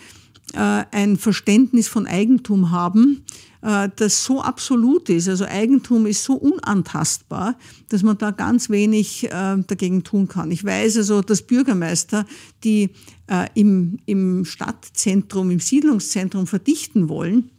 [0.55, 3.25] äh, ein Verständnis von Eigentum haben,
[3.63, 5.29] äh, das so absolut ist.
[5.29, 7.57] Also Eigentum ist so unantastbar,
[7.89, 10.51] dass man da ganz wenig äh, dagegen tun kann.
[10.51, 12.27] Ich weiß also, dass Bürgermeister,
[12.65, 12.91] die
[13.55, 17.51] im, im Stadtzentrum, im Siedlungszentrum verdichten wollen,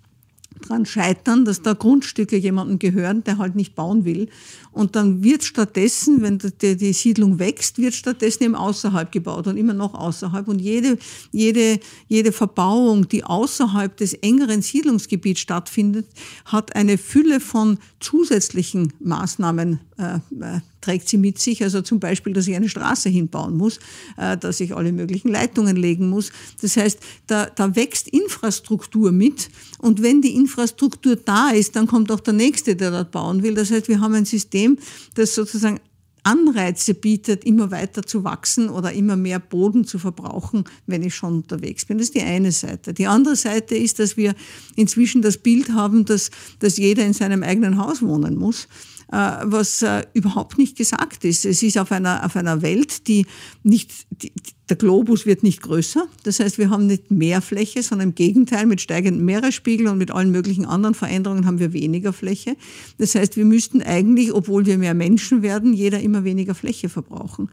[0.67, 4.29] dran scheitern, dass da Grundstücke jemandem gehören, der halt nicht bauen will.
[4.71, 9.57] Und dann wird stattdessen, wenn die, die Siedlung wächst, wird stattdessen eben außerhalb gebaut und
[9.57, 10.47] immer noch außerhalb.
[10.47, 10.97] Und jede,
[11.31, 16.07] jede, jede Verbauung, die außerhalb des engeren Siedlungsgebiets stattfindet,
[16.45, 21.63] hat eine Fülle von zusätzlichen Maßnahmen äh, äh trägt sie mit sich.
[21.63, 23.79] Also zum Beispiel, dass ich eine Straße hinbauen muss,
[24.17, 26.31] äh, dass ich alle möglichen Leitungen legen muss.
[26.61, 29.49] Das heißt, da, da wächst Infrastruktur mit.
[29.79, 33.55] Und wenn die Infrastruktur da ist, dann kommt auch der Nächste, der dort bauen will.
[33.55, 34.77] Das heißt, wir haben ein System,
[35.15, 35.79] das sozusagen
[36.23, 41.35] Anreize bietet, immer weiter zu wachsen oder immer mehr Boden zu verbrauchen, wenn ich schon
[41.35, 41.97] unterwegs bin.
[41.97, 42.93] Das ist die eine Seite.
[42.93, 44.33] Die andere Seite ist, dass wir
[44.75, 48.67] inzwischen das Bild haben, dass, dass jeder in seinem eigenen Haus wohnen muss.
[49.13, 51.45] Äh, was äh, überhaupt nicht gesagt ist.
[51.45, 53.27] Es ist auf einer, auf einer Welt, die
[53.61, 54.31] nicht, die,
[54.69, 56.07] der Globus wird nicht größer.
[56.23, 60.09] Das heißt, wir haben nicht mehr Fläche, sondern im Gegenteil, mit steigendem Meeresspiegel und mit
[60.09, 62.55] allen möglichen anderen Veränderungen haben wir weniger Fläche.
[62.97, 67.49] Das heißt, wir müssten eigentlich, obwohl wir mehr Menschen werden, jeder immer weniger Fläche verbrauchen.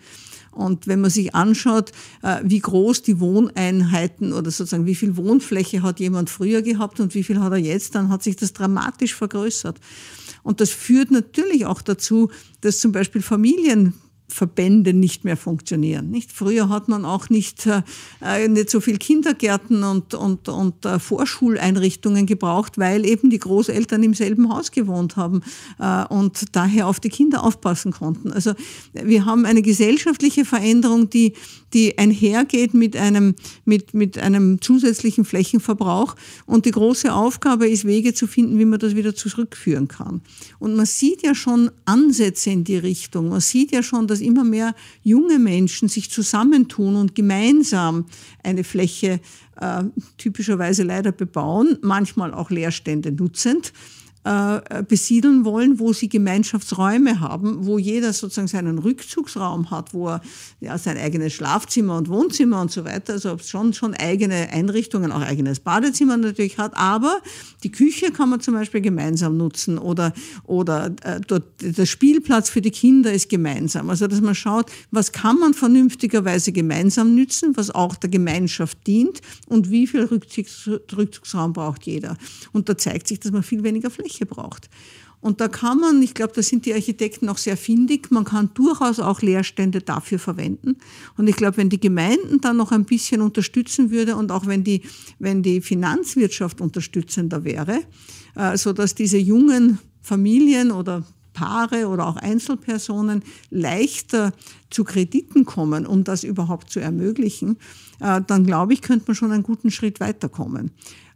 [0.53, 1.93] Und wenn man sich anschaut,
[2.23, 7.15] äh, wie groß die Wohneinheiten oder sozusagen wie viel Wohnfläche hat jemand früher gehabt und
[7.15, 9.79] wie viel hat er jetzt, dann hat sich das dramatisch vergrößert.
[10.43, 13.95] Und das führt natürlich auch dazu, dass zum Beispiel Familien
[14.33, 16.11] Verbände nicht mehr funktionieren.
[16.11, 16.33] Nicht?
[16.33, 22.27] Früher hat man auch nicht, äh, nicht so viel Kindergärten und, und, und äh, Vorschuleinrichtungen
[22.27, 25.43] gebraucht, weil eben die Großeltern im selben Haus gewohnt haben
[25.79, 28.33] äh, und daher auf die Kinder aufpassen konnten.
[28.33, 28.53] Also
[28.93, 31.35] wir haben eine gesellschaftliche Veränderung, die,
[31.73, 36.17] die einhergeht mit einem, mit, mit einem zusätzlichen Flächenverbrauch.
[36.47, 40.23] Und die große Aufgabe ist, Wege zu finden, wie man das wieder zurückführen kann.
[40.59, 43.29] Und man sieht ja schon Ansätze in die Richtung.
[43.29, 48.07] Man sieht ja schon, dass dass immer mehr junge Menschen sich zusammentun und gemeinsam
[48.43, 49.21] eine Fläche
[49.61, 49.85] äh,
[50.19, 53.73] typischerweise leider bebauen, manchmal auch Leerstände nutzend
[54.23, 60.21] äh, besiedeln wollen, wo sie Gemeinschaftsräume haben, wo jeder sozusagen seinen Rückzugsraum hat, wo er
[60.61, 65.23] ja, sein eigenes Schlafzimmer und Wohnzimmer und so weiter, also schon, schon eigene Einrichtungen, auch
[65.23, 67.23] eigenes Badezimmer natürlich hat, aber
[67.63, 70.13] die Küche kann man zum Beispiel gemeinsam nutzen oder,
[70.45, 73.89] oder äh, dort, der Spielplatz für die Kinder ist gemeinsam.
[73.89, 79.23] Also dass man schaut, was kann man vernünftigerweise gemeinsam nützen, was auch der Gemeinschaft dient
[79.47, 82.19] und wie viel Rückzugs Rückzugsraum braucht jeder.
[82.53, 84.69] Und da zeigt sich, dass man viel weniger Fläche Fläche braucht.
[85.23, 88.51] Und da kann man, ich glaube, da sind die Architekten auch sehr findig, man kann
[88.55, 90.77] durchaus auch Leerstände dafür verwenden.
[91.19, 94.65] Und ich glaube, wenn die Gemeinden dann noch ein bisschen unterstützen würde und auch wenn
[94.65, 94.81] die,
[95.19, 97.83] wenn die Finanzwirtschaft unterstützender wäre,
[98.35, 104.33] äh, so dass diese jungen Familien oder Paare oder auch Einzelpersonen leichter
[104.71, 107.59] zu Krediten kommen, um das überhaupt zu ermöglichen,
[108.01, 110.71] äh, dann glaube ich, könnte man schon einen guten Schritt weiterkommen.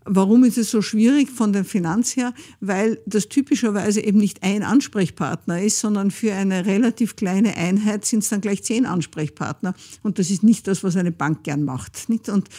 [0.07, 2.35] Warum ist es so schwierig von der Finanz her?
[2.61, 8.23] Weil das typischerweise eben nicht ein Ansprechpartner ist, sondern für eine relativ kleine Einheit sind
[8.23, 9.75] es dann gleich zehn Ansprechpartner.
[10.03, 12.09] Und das ist nicht das, was eine Bank gern macht.
[12.09, 12.29] Nicht?
[12.29, 12.51] Und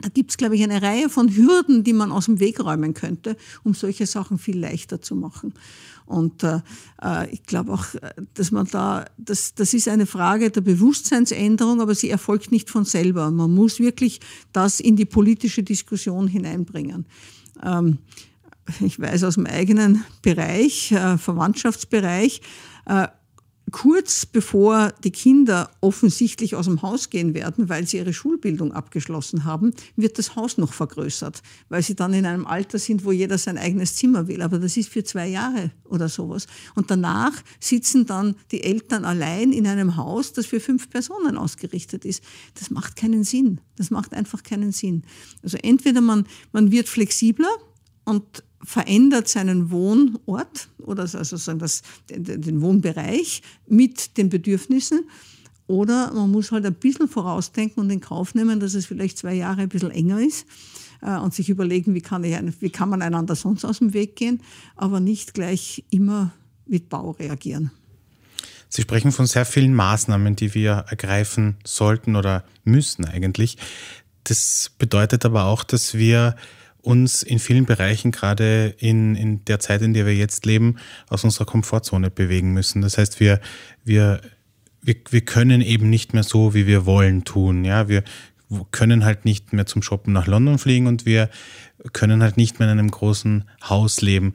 [0.00, 2.94] da gibt es, glaube ich, eine Reihe von Hürden, die man aus dem Weg räumen
[2.94, 5.54] könnte, um solche Sachen viel leichter zu machen.
[6.06, 6.60] Und äh,
[7.02, 7.84] äh, ich glaube auch,
[8.34, 12.84] dass man da, das, das ist eine Frage der Bewusstseinsänderung, aber sie erfolgt nicht von
[12.84, 13.30] selber.
[13.30, 14.20] Man muss wirklich
[14.52, 17.06] das in die politische Diskussion hineinbringen.
[17.62, 17.98] Ähm,
[18.80, 22.40] ich weiß aus dem eigenen Bereich, äh, Verwandtschaftsbereich,
[22.86, 23.08] äh,
[23.72, 29.44] kurz bevor die Kinder offensichtlich aus dem Haus gehen werden, weil sie ihre Schulbildung abgeschlossen
[29.44, 33.38] haben, wird das Haus noch vergrößert, weil sie dann in einem Alter sind, wo jeder
[33.38, 34.42] sein eigenes Zimmer will.
[34.42, 36.46] Aber das ist für zwei Jahre oder sowas.
[36.74, 42.04] Und danach sitzen dann die Eltern allein in einem Haus, das für fünf Personen ausgerichtet
[42.04, 42.22] ist.
[42.54, 43.60] Das macht keinen Sinn.
[43.76, 45.02] Das macht einfach keinen Sinn.
[45.42, 47.50] Also entweder man, man wird flexibler
[48.04, 55.08] und verändert seinen Wohnort oder also sozusagen das, den Wohnbereich mit den Bedürfnissen.
[55.68, 59.34] Oder man muss halt ein bisschen vorausdenken und in Kauf nehmen, dass es vielleicht zwei
[59.34, 60.46] Jahre ein bisschen enger ist
[61.00, 64.16] äh, und sich überlegen, wie kann, ich, wie kann man einander sonst aus dem Weg
[64.16, 64.42] gehen,
[64.74, 66.32] aber nicht gleich immer
[66.66, 67.70] mit Bau reagieren.
[68.68, 73.58] Sie sprechen von sehr vielen Maßnahmen, die wir ergreifen sollten oder müssen eigentlich.
[74.24, 76.34] Das bedeutet aber auch, dass wir
[76.86, 80.76] uns in vielen Bereichen, gerade in, in der Zeit, in der wir jetzt leben,
[81.08, 82.80] aus unserer Komfortzone bewegen müssen.
[82.80, 83.40] Das heißt, wir,
[83.84, 84.20] wir,
[84.82, 87.64] wir, wir können eben nicht mehr so, wie wir wollen, tun.
[87.64, 88.04] Ja, wir
[88.70, 91.28] können halt nicht mehr zum Shoppen nach London fliegen und wir
[91.92, 94.34] können halt nicht mehr in einem großen Haus leben.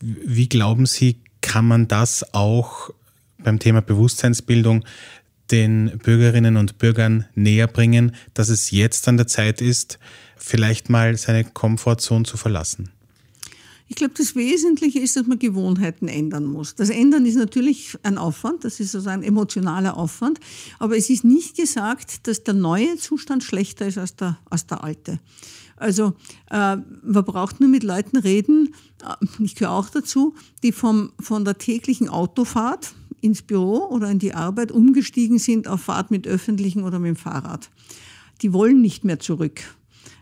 [0.00, 2.88] Wie glauben Sie, kann man das auch
[3.36, 4.86] beim Thema Bewusstseinsbildung
[5.50, 9.98] den Bürgerinnen und Bürgern näher bringen, dass es jetzt an der Zeit ist,
[10.40, 12.90] vielleicht mal seine Komfortzone zu verlassen?
[13.88, 16.76] Ich glaube, das Wesentliche ist, dass man Gewohnheiten ändern muss.
[16.76, 20.38] Das Ändern ist natürlich ein Aufwand, das ist also ein emotionaler Aufwand,
[20.78, 24.84] aber es ist nicht gesagt, dass der neue Zustand schlechter ist als der, als der
[24.84, 25.18] alte.
[25.74, 26.14] Also
[26.50, 31.44] äh, man braucht nur mit Leuten reden, äh, ich gehöre auch dazu, die vom, von
[31.44, 36.84] der täglichen Autofahrt ins Büro oder in die Arbeit umgestiegen sind auf Fahrt mit öffentlichen
[36.84, 37.70] oder mit dem Fahrrad.
[38.42, 39.62] Die wollen nicht mehr zurück.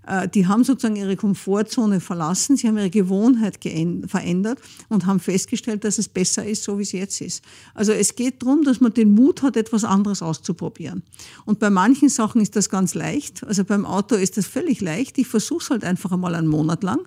[0.09, 3.59] Äh, die haben sozusagen ihre Komfortzone verlassen, sie haben ihre Gewohnheit
[4.07, 7.45] verändert und haben festgestellt, dass es besser ist, so wie es jetzt ist.
[7.75, 11.03] Also es geht darum, dass man den Mut hat, etwas anderes auszuprobieren.
[11.45, 13.45] Und bei manchen Sachen ist das ganz leicht.
[13.45, 15.19] Also beim Auto ist das völlig leicht.
[15.19, 17.01] Ich versuche es halt einfach einmal einen Monat lang.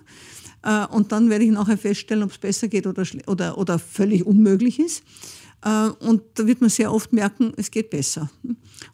[0.62, 4.24] Äh, und dann werde ich nachher feststellen, ob es besser geht oder, oder, oder völlig
[4.24, 5.02] unmöglich ist.
[5.64, 8.30] Äh, und da wird man sehr oft merken, es geht besser.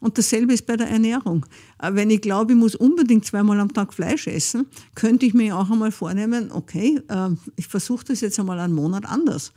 [0.01, 1.47] Und dasselbe ist bei der Ernährung.
[1.79, 5.57] Äh, wenn ich glaube, ich muss unbedingt zweimal am Tag Fleisch essen, könnte ich mir
[5.57, 9.53] auch einmal vornehmen, okay, äh, ich versuche das jetzt einmal einen Monat anders.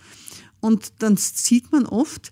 [0.60, 2.32] Und dann sieht man oft,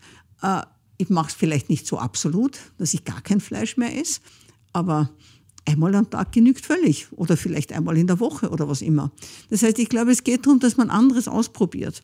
[0.99, 4.21] ich mache es vielleicht nicht so absolut, dass ich gar kein Fleisch mehr esse,
[4.71, 5.09] aber
[5.65, 9.11] einmal am Tag genügt völlig oder vielleicht einmal in der Woche oder was immer.
[9.49, 12.03] Das heißt, ich glaube, es geht darum, dass man anderes ausprobiert,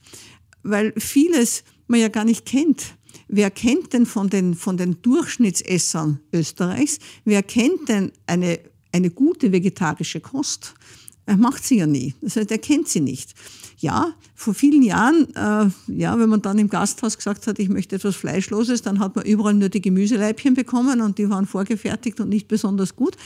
[0.64, 2.96] weil vieles man ja gar nicht kennt.
[3.28, 8.60] Wer kennt denn von den, von den Durchschnittsessern Österreichs, wer kennt denn eine,
[8.92, 10.76] eine gute vegetarische Kost?
[11.26, 12.14] Er macht sie ja nie.
[12.22, 13.34] Das heißt, er kennt sie nicht.
[13.78, 17.96] Ja, vor vielen Jahren, äh, ja, wenn man dann im Gasthaus gesagt hat, ich möchte
[17.96, 22.30] etwas Fleischloses, dann hat man überall nur die Gemüseleibchen bekommen und die waren vorgefertigt und
[22.30, 23.18] nicht besonders gut.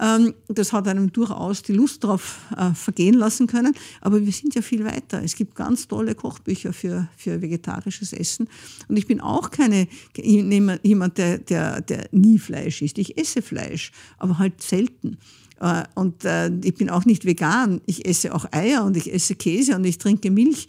[0.00, 3.74] Ähm, das hat einem durchaus die Lust darauf äh, vergehen lassen können.
[4.00, 5.22] Aber wir sind ja viel weiter.
[5.22, 8.48] Es gibt ganz tolle Kochbücher für, für vegetarisches Essen.
[8.88, 12.96] Und ich bin auch keine, jemand, der, der, der nie Fleisch isst.
[12.96, 15.18] Ich esse Fleisch, aber halt selten.
[15.60, 17.82] Äh, und äh, ich bin auch nicht vegan.
[17.84, 20.68] Ich esse auch Eier und ich esse Käse und ich trinke Milch.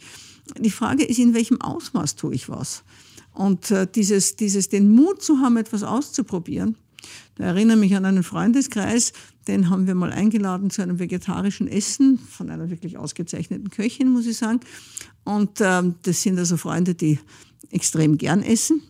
[0.58, 2.82] Die Frage ist, in welchem Ausmaß tue ich was?
[3.32, 6.76] Und dieses, dieses, den Mut zu haben, etwas auszuprobieren,
[7.36, 9.12] da erinnere mich an einen Freundeskreis,
[9.48, 14.26] den haben wir mal eingeladen zu einem vegetarischen Essen von einer wirklich ausgezeichneten Köchin, muss
[14.26, 14.60] ich sagen.
[15.24, 17.18] Und ähm, das sind also Freunde, die
[17.70, 18.82] extrem gern essen.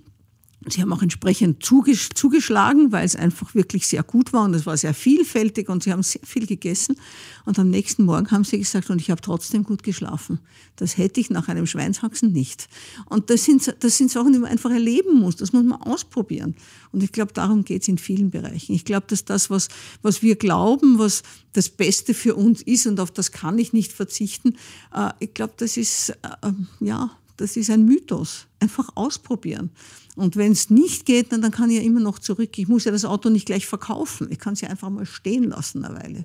[0.68, 4.76] Sie haben auch entsprechend zugeschlagen, weil es einfach wirklich sehr gut war und es war
[4.76, 6.96] sehr vielfältig und sie haben sehr viel gegessen.
[7.44, 10.38] Und am nächsten Morgen haben sie gesagt, und ich habe trotzdem gut geschlafen.
[10.76, 12.68] Das hätte ich nach einem Schweinshaxen nicht.
[13.06, 15.36] Und das sind, das sind Sachen, die man einfach erleben muss.
[15.36, 16.54] Das muss man ausprobieren.
[16.92, 18.74] Und ich glaube, darum geht es in vielen Bereichen.
[18.74, 19.68] Ich glaube, dass das, was,
[20.02, 21.22] was wir glauben, was
[21.52, 24.56] das Beste für uns ist und auf das kann ich nicht verzichten,
[24.94, 27.10] äh, ich glaube, das ist, äh, ja,
[27.42, 28.46] das ist ein Mythos.
[28.60, 29.70] Einfach ausprobieren.
[30.14, 32.56] Und wenn es nicht geht, dann, dann kann ich ja immer noch zurück.
[32.58, 34.28] Ich muss ja das Auto nicht gleich verkaufen.
[34.30, 36.24] Ich kann es ja einfach mal stehen lassen eine Weile.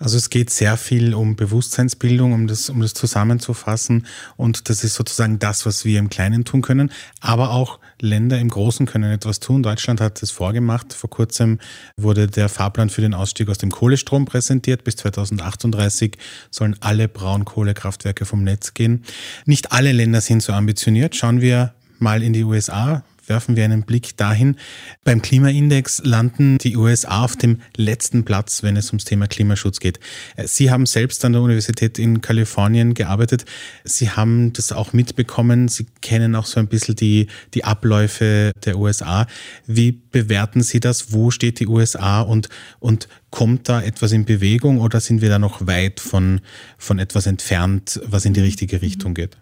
[0.00, 4.06] Also es geht sehr viel um Bewusstseinsbildung, um das, um das zusammenzufassen.
[4.36, 6.90] Und das ist sozusagen das, was wir im Kleinen tun können.
[7.20, 9.62] Aber auch Länder im Großen können etwas tun.
[9.62, 10.94] Deutschland hat es vorgemacht.
[10.94, 11.58] Vor kurzem
[11.98, 14.84] wurde der Fahrplan für den Ausstieg aus dem Kohlestrom präsentiert.
[14.84, 16.16] Bis 2038
[16.50, 19.04] sollen alle Braunkohlekraftwerke vom Netz gehen.
[19.44, 21.14] Nicht alle Länder sind so ambitioniert.
[21.14, 24.56] Schauen wir mal in die USA werfen wir einen Blick dahin.
[25.04, 29.98] Beim Klimaindex landen die USA auf dem letzten Platz, wenn es ums Thema Klimaschutz geht.
[30.44, 33.46] Sie haben selbst an der Universität in Kalifornien gearbeitet.
[33.84, 35.68] Sie haben das auch mitbekommen.
[35.68, 39.26] Sie kennen auch so ein bisschen die, die Abläufe der USA.
[39.66, 41.12] Wie bewerten Sie das?
[41.12, 42.48] Wo steht die USA und,
[42.80, 46.40] und kommt da etwas in Bewegung oder sind wir da noch weit von,
[46.76, 49.36] von etwas entfernt, was in die richtige Richtung geht?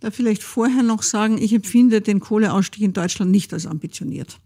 [0.00, 4.38] Da vielleicht vorher noch sagen, ich empfinde den Kohleausstieg in Deutschland nicht als ambitioniert.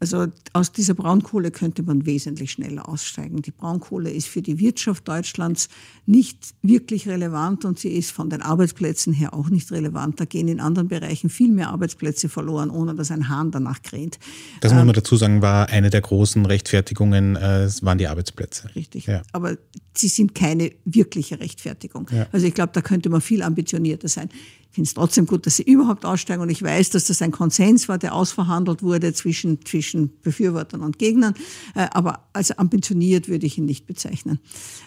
[0.00, 3.40] Also aus dieser Braunkohle könnte man wesentlich schneller aussteigen.
[3.40, 5.68] Die Braunkohle ist für die Wirtschaft Deutschlands
[6.04, 10.20] nicht wirklich relevant und sie ist von den Arbeitsplätzen her auch nicht relevant.
[10.20, 14.18] Da gehen in anderen Bereichen viel mehr Arbeitsplätze verloren, ohne dass ein Hahn danach kräht.
[14.60, 18.74] Das muss man ähm, dazu sagen, war eine der großen Rechtfertigungen, äh, waren die Arbeitsplätze.
[18.74, 19.06] Richtig.
[19.06, 19.22] Ja.
[19.32, 19.56] Aber
[19.96, 22.10] sie sind keine wirkliche Rechtfertigung.
[22.12, 22.26] Ja.
[22.32, 24.28] Also ich glaube, da könnte man viel ambitionierter sein.
[24.74, 26.42] Ich finde es trotzdem gut, dass sie überhaupt aussteigen.
[26.42, 30.98] Und ich weiß, dass das ein Konsens war, der ausverhandelt wurde zwischen, zwischen Befürwortern und
[30.98, 31.34] Gegnern.
[31.76, 34.40] Äh, aber als ambitioniert würde ich ihn nicht bezeichnen.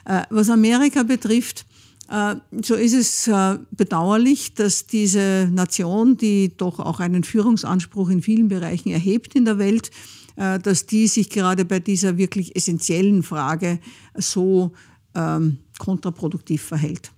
[0.03, 1.65] Äh, was Amerika betrifft,
[2.09, 3.31] äh, so ist es
[3.71, 9.57] bedauerlich, dass diese Nation, die doch auch einen Führungsanspruch in vielen Bereichen erhebt in der
[9.57, 9.89] Welt,
[10.35, 13.79] dass die sich gerade bei dieser wirklich essentiellen Frage
[14.15, 14.73] so
[15.15, 17.11] ähm, kontraproduktiv verhält.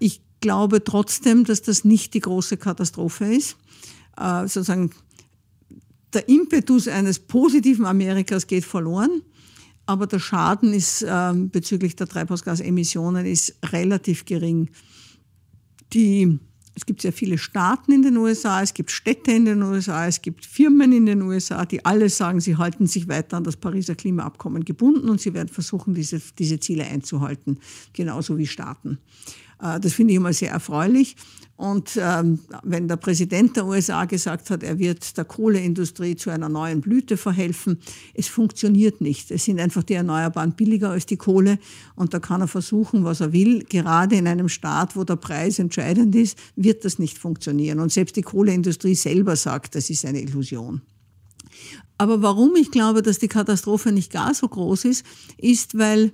[0.00, 3.56] Ich glaube trotzdem, dass das nicht die große Katastrophe ist.
[4.16, 4.92] Äh, sozusagen
[6.14, 9.22] der Impetus eines positiven Amerikas geht verloren,
[9.86, 14.70] aber der Schaden ist äh, bezüglich der Treibhausgasemissionen ist relativ gering.
[15.92, 16.38] Die,
[16.76, 20.22] es gibt sehr viele Staaten in den USA, es gibt Städte in den USA, es
[20.22, 23.96] gibt Firmen in den USA, die alle sagen, sie halten sich weiter an das Pariser
[23.96, 27.58] Klimaabkommen gebunden und sie werden versuchen, diese, diese Ziele einzuhalten,
[27.92, 28.98] genauso wie Staaten.
[29.60, 31.16] Äh, das finde ich immer sehr erfreulich.
[31.56, 36.50] Und ähm, wenn der Präsident der USA gesagt hat, er wird der Kohleindustrie zu einer
[36.50, 37.80] neuen Blüte verhelfen,
[38.12, 39.30] es funktioniert nicht.
[39.30, 41.58] Es sind einfach die Erneuerbaren billiger als die Kohle
[41.94, 43.64] und da kann er versuchen, was er will.
[43.64, 47.80] Gerade in einem Staat, wo der Preis entscheidend ist, wird das nicht funktionieren.
[47.80, 50.82] Und selbst die Kohleindustrie selber sagt, das ist eine Illusion.
[51.96, 55.06] Aber warum ich glaube, dass die Katastrophe nicht gar so groß ist,
[55.38, 56.12] ist, weil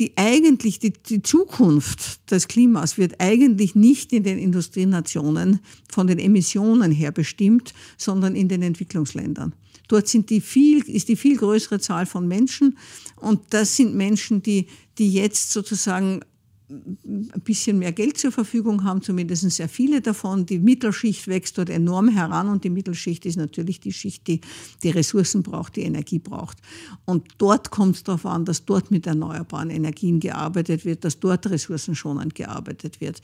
[0.00, 6.18] die eigentlich die, die Zukunft des Klimas wird eigentlich nicht in den Industrienationen von den
[6.18, 9.54] Emissionen her bestimmt, sondern in den Entwicklungsländern.
[9.88, 12.78] Dort sind die viel, ist die viel größere Zahl von Menschen
[13.16, 16.20] und das sind Menschen, die, die jetzt sozusagen
[16.70, 20.46] ein bisschen mehr Geld zur Verfügung haben, zumindest sehr viele davon.
[20.46, 24.40] Die Mittelschicht wächst dort enorm heran und die Mittelschicht ist natürlich die Schicht, die
[24.82, 26.58] die Ressourcen braucht, die Energie braucht.
[27.04, 31.50] Und dort kommt es darauf an, dass dort mit erneuerbaren Energien gearbeitet wird, dass dort
[31.50, 33.20] ressourcenschonend gearbeitet wird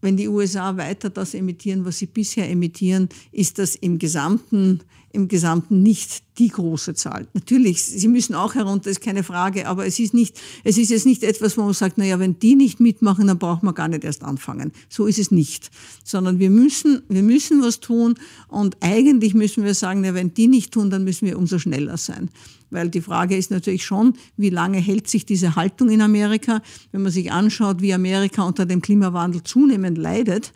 [0.00, 4.80] wenn die USA weiter das emittieren, was sie bisher emittieren, ist das im Gesamten,
[5.12, 7.26] im Gesamten nicht die große Zahl.
[7.32, 11.06] Natürlich, sie müssen auch herunter, ist keine Frage, aber es ist nicht, es ist jetzt
[11.06, 14.04] nicht etwas, wo man sagt, naja, wenn die nicht mitmachen, dann braucht man gar nicht
[14.04, 14.72] erst anfangen.
[14.88, 15.70] So ist es nicht.
[16.04, 18.14] Sondern wir müssen, wir müssen was tun
[18.48, 21.96] und eigentlich müssen wir sagen, ja, wenn die nicht tun, dann müssen wir umso schneller
[21.96, 22.30] sein.
[22.70, 26.60] Weil die Frage ist natürlich schon, wie lange hält sich diese Haltung in Amerika?
[26.92, 30.52] Wenn man sich anschaut, wie Amerika unter dem Klimawandel zunehmend leidet,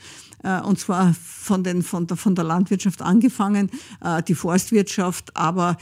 [0.65, 3.71] und zwar von, den, von, der, von der Landwirtschaft angefangen,
[4.03, 5.77] äh, die Forstwirtschaft, aber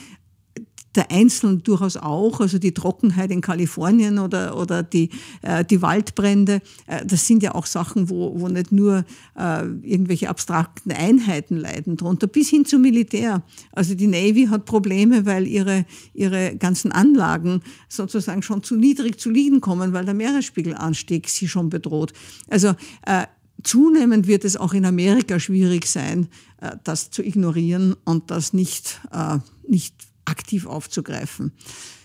[0.96, 5.10] der Einzelnen durchaus auch, also die Trockenheit in Kalifornien oder, oder die,
[5.42, 9.04] äh, die Waldbrände, äh, das sind ja auch Sachen, wo, wo nicht nur
[9.36, 13.42] äh, irgendwelche abstrakten Einheiten leiden drunter, bis hin zum Militär.
[13.72, 19.30] Also die Navy hat Probleme, weil ihre, ihre ganzen Anlagen sozusagen schon zu niedrig zu
[19.30, 22.12] liegen kommen, weil der Meeresspiegelanstieg sie schon bedroht.
[22.48, 22.74] Also
[23.06, 23.26] äh,
[23.62, 26.28] Zunehmend wird es auch in Amerika schwierig sein,
[26.60, 29.94] äh, das zu ignorieren und das nicht, äh, nicht
[30.24, 31.52] aktiv aufzugreifen.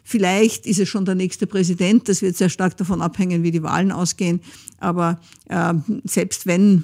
[0.04, 3.64] Vielleicht ist es schon der nächste Präsident, das wird sehr stark davon abhängen, wie die
[3.64, 4.40] Wahlen ausgehen.
[4.78, 6.84] Aber äh, selbst wenn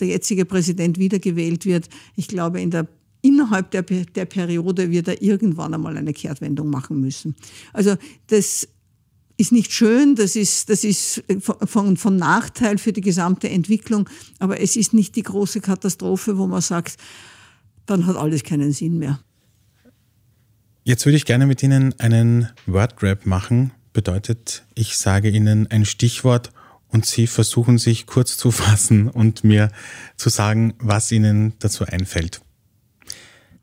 [0.00, 2.88] der jetzige Präsident wiedergewählt wird, ich glaube, in der
[3.22, 7.34] innerhalb der, der Periode wird er irgendwann einmal eine Kehrtwendung machen müssen.
[7.72, 7.96] Also
[8.28, 8.68] das
[9.36, 14.08] ist nicht schön, das ist, das ist von, von Nachteil für die gesamte Entwicklung,
[14.38, 16.96] aber es ist nicht die große Katastrophe, wo man sagt,
[17.84, 19.20] dann hat alles keinen Sinn mehr.
[20.84, 23.72] Jetzt würde ich gerne mit Ihnen einen Wordrap machen.
[23.92, 26.52] Bedeutet, ich sage Ihnen ein Stichwort
[26.88, 29.70] und Sie versuchen sich kurz zu fassen und mir
[30.16, 32.40] zu sagen, was Ihnen dazu einfällt.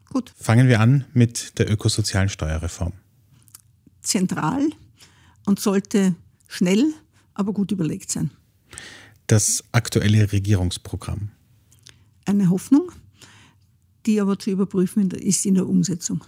[0.09, 0.33] Gut.
[0.37, 2.93] Fangen wir an mit der ökosozialen Steuerreform.
[4.01, 4.69] Zentral
[5.45, 6.15] und sollte
[6.47, 6.93] schnell,
[7.33, 8.31] aber gut überlegt sein.
[9.27, 11.31] Das aktuelle Regierungsprogramm.
[12.25, 12.91] Eine Hoffnung,
[14.05, 16.23] die aber zu überprüfen ist in der Umsetzung.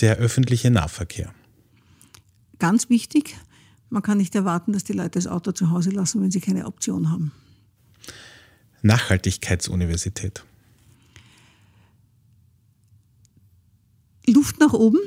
[0.00, 1.32] Der öffentliche Nahverkehr.
[2.58, 3.36] Ganz wichtig,
[3.90, 6.66] man kann nicht erwarten, dass die Leute das Auto zu Hause lassen, wenn sie keine
[6.66, 7.32] Option haben.
[8.82, 10.44] Nachhaltigkeitsuniversität.
[14.26, 14.98] Luft nach oben.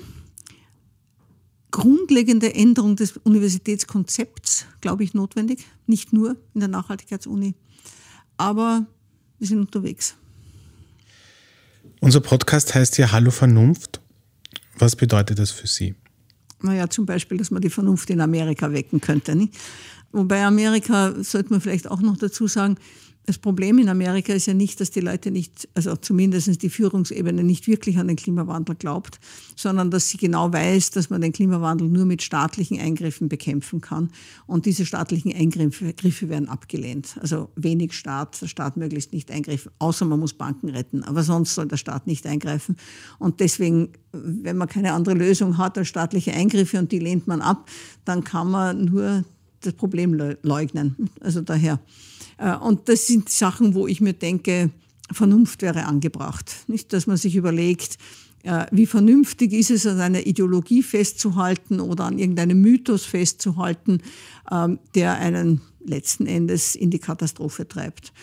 [1.77, 5.67] Grundlegende Änderung des Universitätskonzepts, glaube ich, notwendig.
[5.85, 7.53] Nicht nur in der Nachhaltigkeitsuni.
[8.35, 8.87] Aber
[9.37, 10.15] wir sind unterwegs.
[11.99, 14.01] Unser Podcast heißt ja Hallo Vernunft.
[14.79, 15.93] Was bedeutet das für Sie?
[16.63, 19.35] Naja, zum Beispiel, dass man die Vernunft in Amerika wecken könnte.
[19.35, 19.53] Nicht?
[20.11, 22.77] Wobei Amerika, sollte man vielleicht auch noch dazu sagen,
[23.27, 27.43] das Problem in Amerika ist ja nicht, dass die Leute nicht, also zumindest die Führungsebene
[27.43, 29.19] nicht wirklich an den Klimawandel glaubt,
[29.53, 34.11] sondern dass sie genau weiß, dass man den Klimawandel nur mit staatlichen Eingriffen bekämpfen kann.
[34.45, 37.17] Und diese staatlichen Eingriffe werden abgelehnt.
[37.19, 41.03] Also wenig Staat, der Staat möglichst nicht eingreifen, außer man muss Banken retten.
[41.03, 42.77] Aber sonst soll der Staat nicht eingreifen.
[43.19, 47.41] Und deswegen, wenn man keine andere Lösung hat als staatliche Eingriffe und die lehnt man
[47.41, 47.69] ab,
[48.05, 49.25] dann kann man nur
[49.59, 50.13] das Problem
[50.43, 51.09] leugnen.
[51.19, 51.81] Also daher.
[52.37, 54.69] Äh, und das sind Sachen, wo ich mir denke,
[55.11, 56.51] Vernunft wäre angebracht.
[56.67, 57.97] Nicht, dass man sich überlegt,
[58.43, 64.01] äh, wie vernünftig ist es, an einer Ideologie festzuhalten oder an irgendeinem Mythos festzuhalten,
[64.51, 68.13] ähm, der einen letzten Endes in die Katastrophe treibt.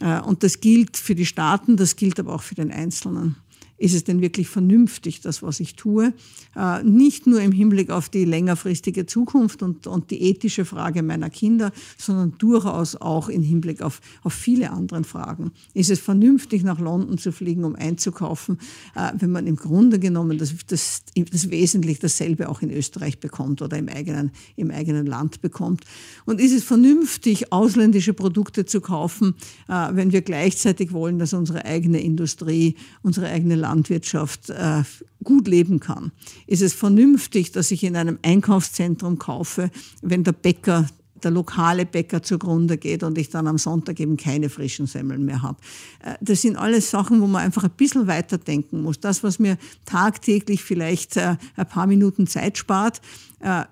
[0.00, 3.36] Äh, und das gilt für die Staaten, das gilt aber auch für den Einzelnen
[3.78, 6.12] ist es denn wirklich vernünftig, das, was ich tue?
[6.56, 11.30] Äh, nicht nur im Hinblick auf die längerfristige Zukunft und, und die ethische Frage meiner
[11.30, 15.52] Kinder, sondern durchaus auch im Hinblick auf, auf viele andere Fragen.
[15.74, 18.58] Ist es vernünftig, nach London zu fliegen, um einzukaufen,
[18.96, 23.62] äh, wenn man im Grunde genommen das, das, das wesentlich dasselbe auch in Österreich bekommt
[23.62, 25.84] oder im eigenen, im eigenen Land bekommt?
[26.24, 29.34] Und ist es vernünftig, ausländische Produkte zu kaufen,
[29.68, 34.82] äh, wenn wir gleichzeitig wollen, dass unsere eigene Industrie, unsere eigene Landwirtschaft äh,
[35.22, 36.12] gut leben kann.
[36.46, 39.70] Ist es vernünftig, dass ich in einem Einkaufszentrum kaufe,
[40.02, 40.86] wenn der Bäcker
[41.22, 45.42] der lokale Bäcker zugrunde geht und ich dann am Sonntag eben keine frischen Semmeln mehr
[45.42, 45.58] habe.
[46.04, 49.00] Äh, das sind alles Sachen, wo man einfach ein bisschen weiterdenken muss.
[49.00, 53.00] Das, was mir tagtäglich vielleicht äh, ein paar Minuten Zeit spart,
[53.40, 53.64] äh,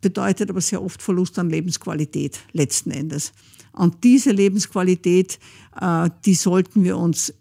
[0.00, 3.32] bedeutet aber sehr oft Verlust an Lebensqualität letzten Endes.
[3.72, 5.38] Und diese Lebensqualität,
[6.24, 7.32] die sollten wir uns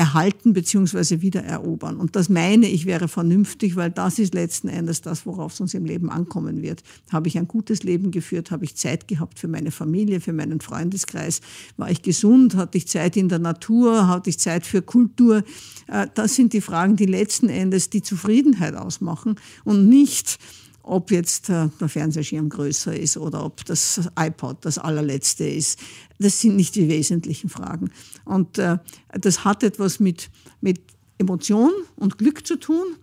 [0.00, 1.20] erhalten bzw.
[1.20, 1.98] wieder erobern.
[1.98, 5.74] Und das meine ich wäre vernünftig, weil das ist letzten Endes das, worauf es uns
[5.74, 6.82] im Leben ankommen wird.
[7.12, 8.50] Habe ich ein gutes Leben geführt?
[8.50, 11.42] Habe ich Zeit gehabt für meine Familie, für meinen Freundeskreis?
[11.76, 12.56] War ich gesund?
[12.56, 14.08] Hatte ich Zeit in der Natur?
[14.08, 15.44] Hatte ich Zeit für Kultur?
[15.86, 19.34] Äh, das sind die Fragen, die letzten Endes die Zufriedenheit ausmachen
[19.64, 20.38] und nicht
[20.82, 25.78] ob jetzt äh, der Fernsehschirm größer ist oder ob das iPod das allerletzte ist.
[26.18, 27.90] Das sind nicht die wesentlichen Fragen.
[28.24, 28.78] Und äh,
[29.12, 30.80] das hat etwas mit, mit
[31.18, 32.96] Emotion und Glück zu tun.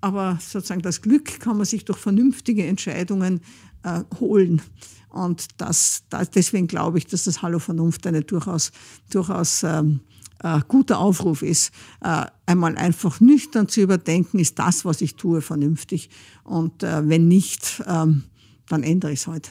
[0.00, 3.40] Aber sozusagen das Glück kann man sich durch vernünftige Entscheidungen
[3.82, 4.62] äh, holen.
[5.10, 8.70] Und das, das, deswegen glaube ich, dass das Hallo Vernunft eine durchaus,
[9.10, 10.00] durchaus ähm,
[10.42, 11.72] äh, guter Aufruf ist,
[12.02, 16.10] äh, einmal einfach nüchtern zu überdenken, ist das, was ich tue, vernünftig.
[16.44, 18.24] Und äh, wenn nicht, ähm,
[18.68, 19.50] dann ändere ich es heute.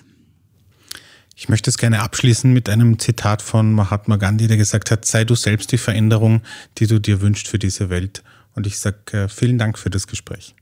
[1.36, 5.24] Ich möchte es gerne abschließen mit einem Zitat von Mahatma Gandhi, der gesagt hat, sei
[5.24, 6.42] du selbst die Veränderung,
[6.78, 8.24] die du dir wünschst für diese Welt.
[8.56, 10.56] Und ich sage äh, vielen Dank für das Gespräch.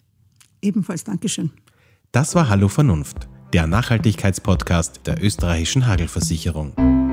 [0.61, 1.51] Ebenfalls Dankeschön.
[2.11, 7.06] Das war Hallo Vernunft, der Nachhaltigkeitspodcast der österreichischen Hagelversicherung.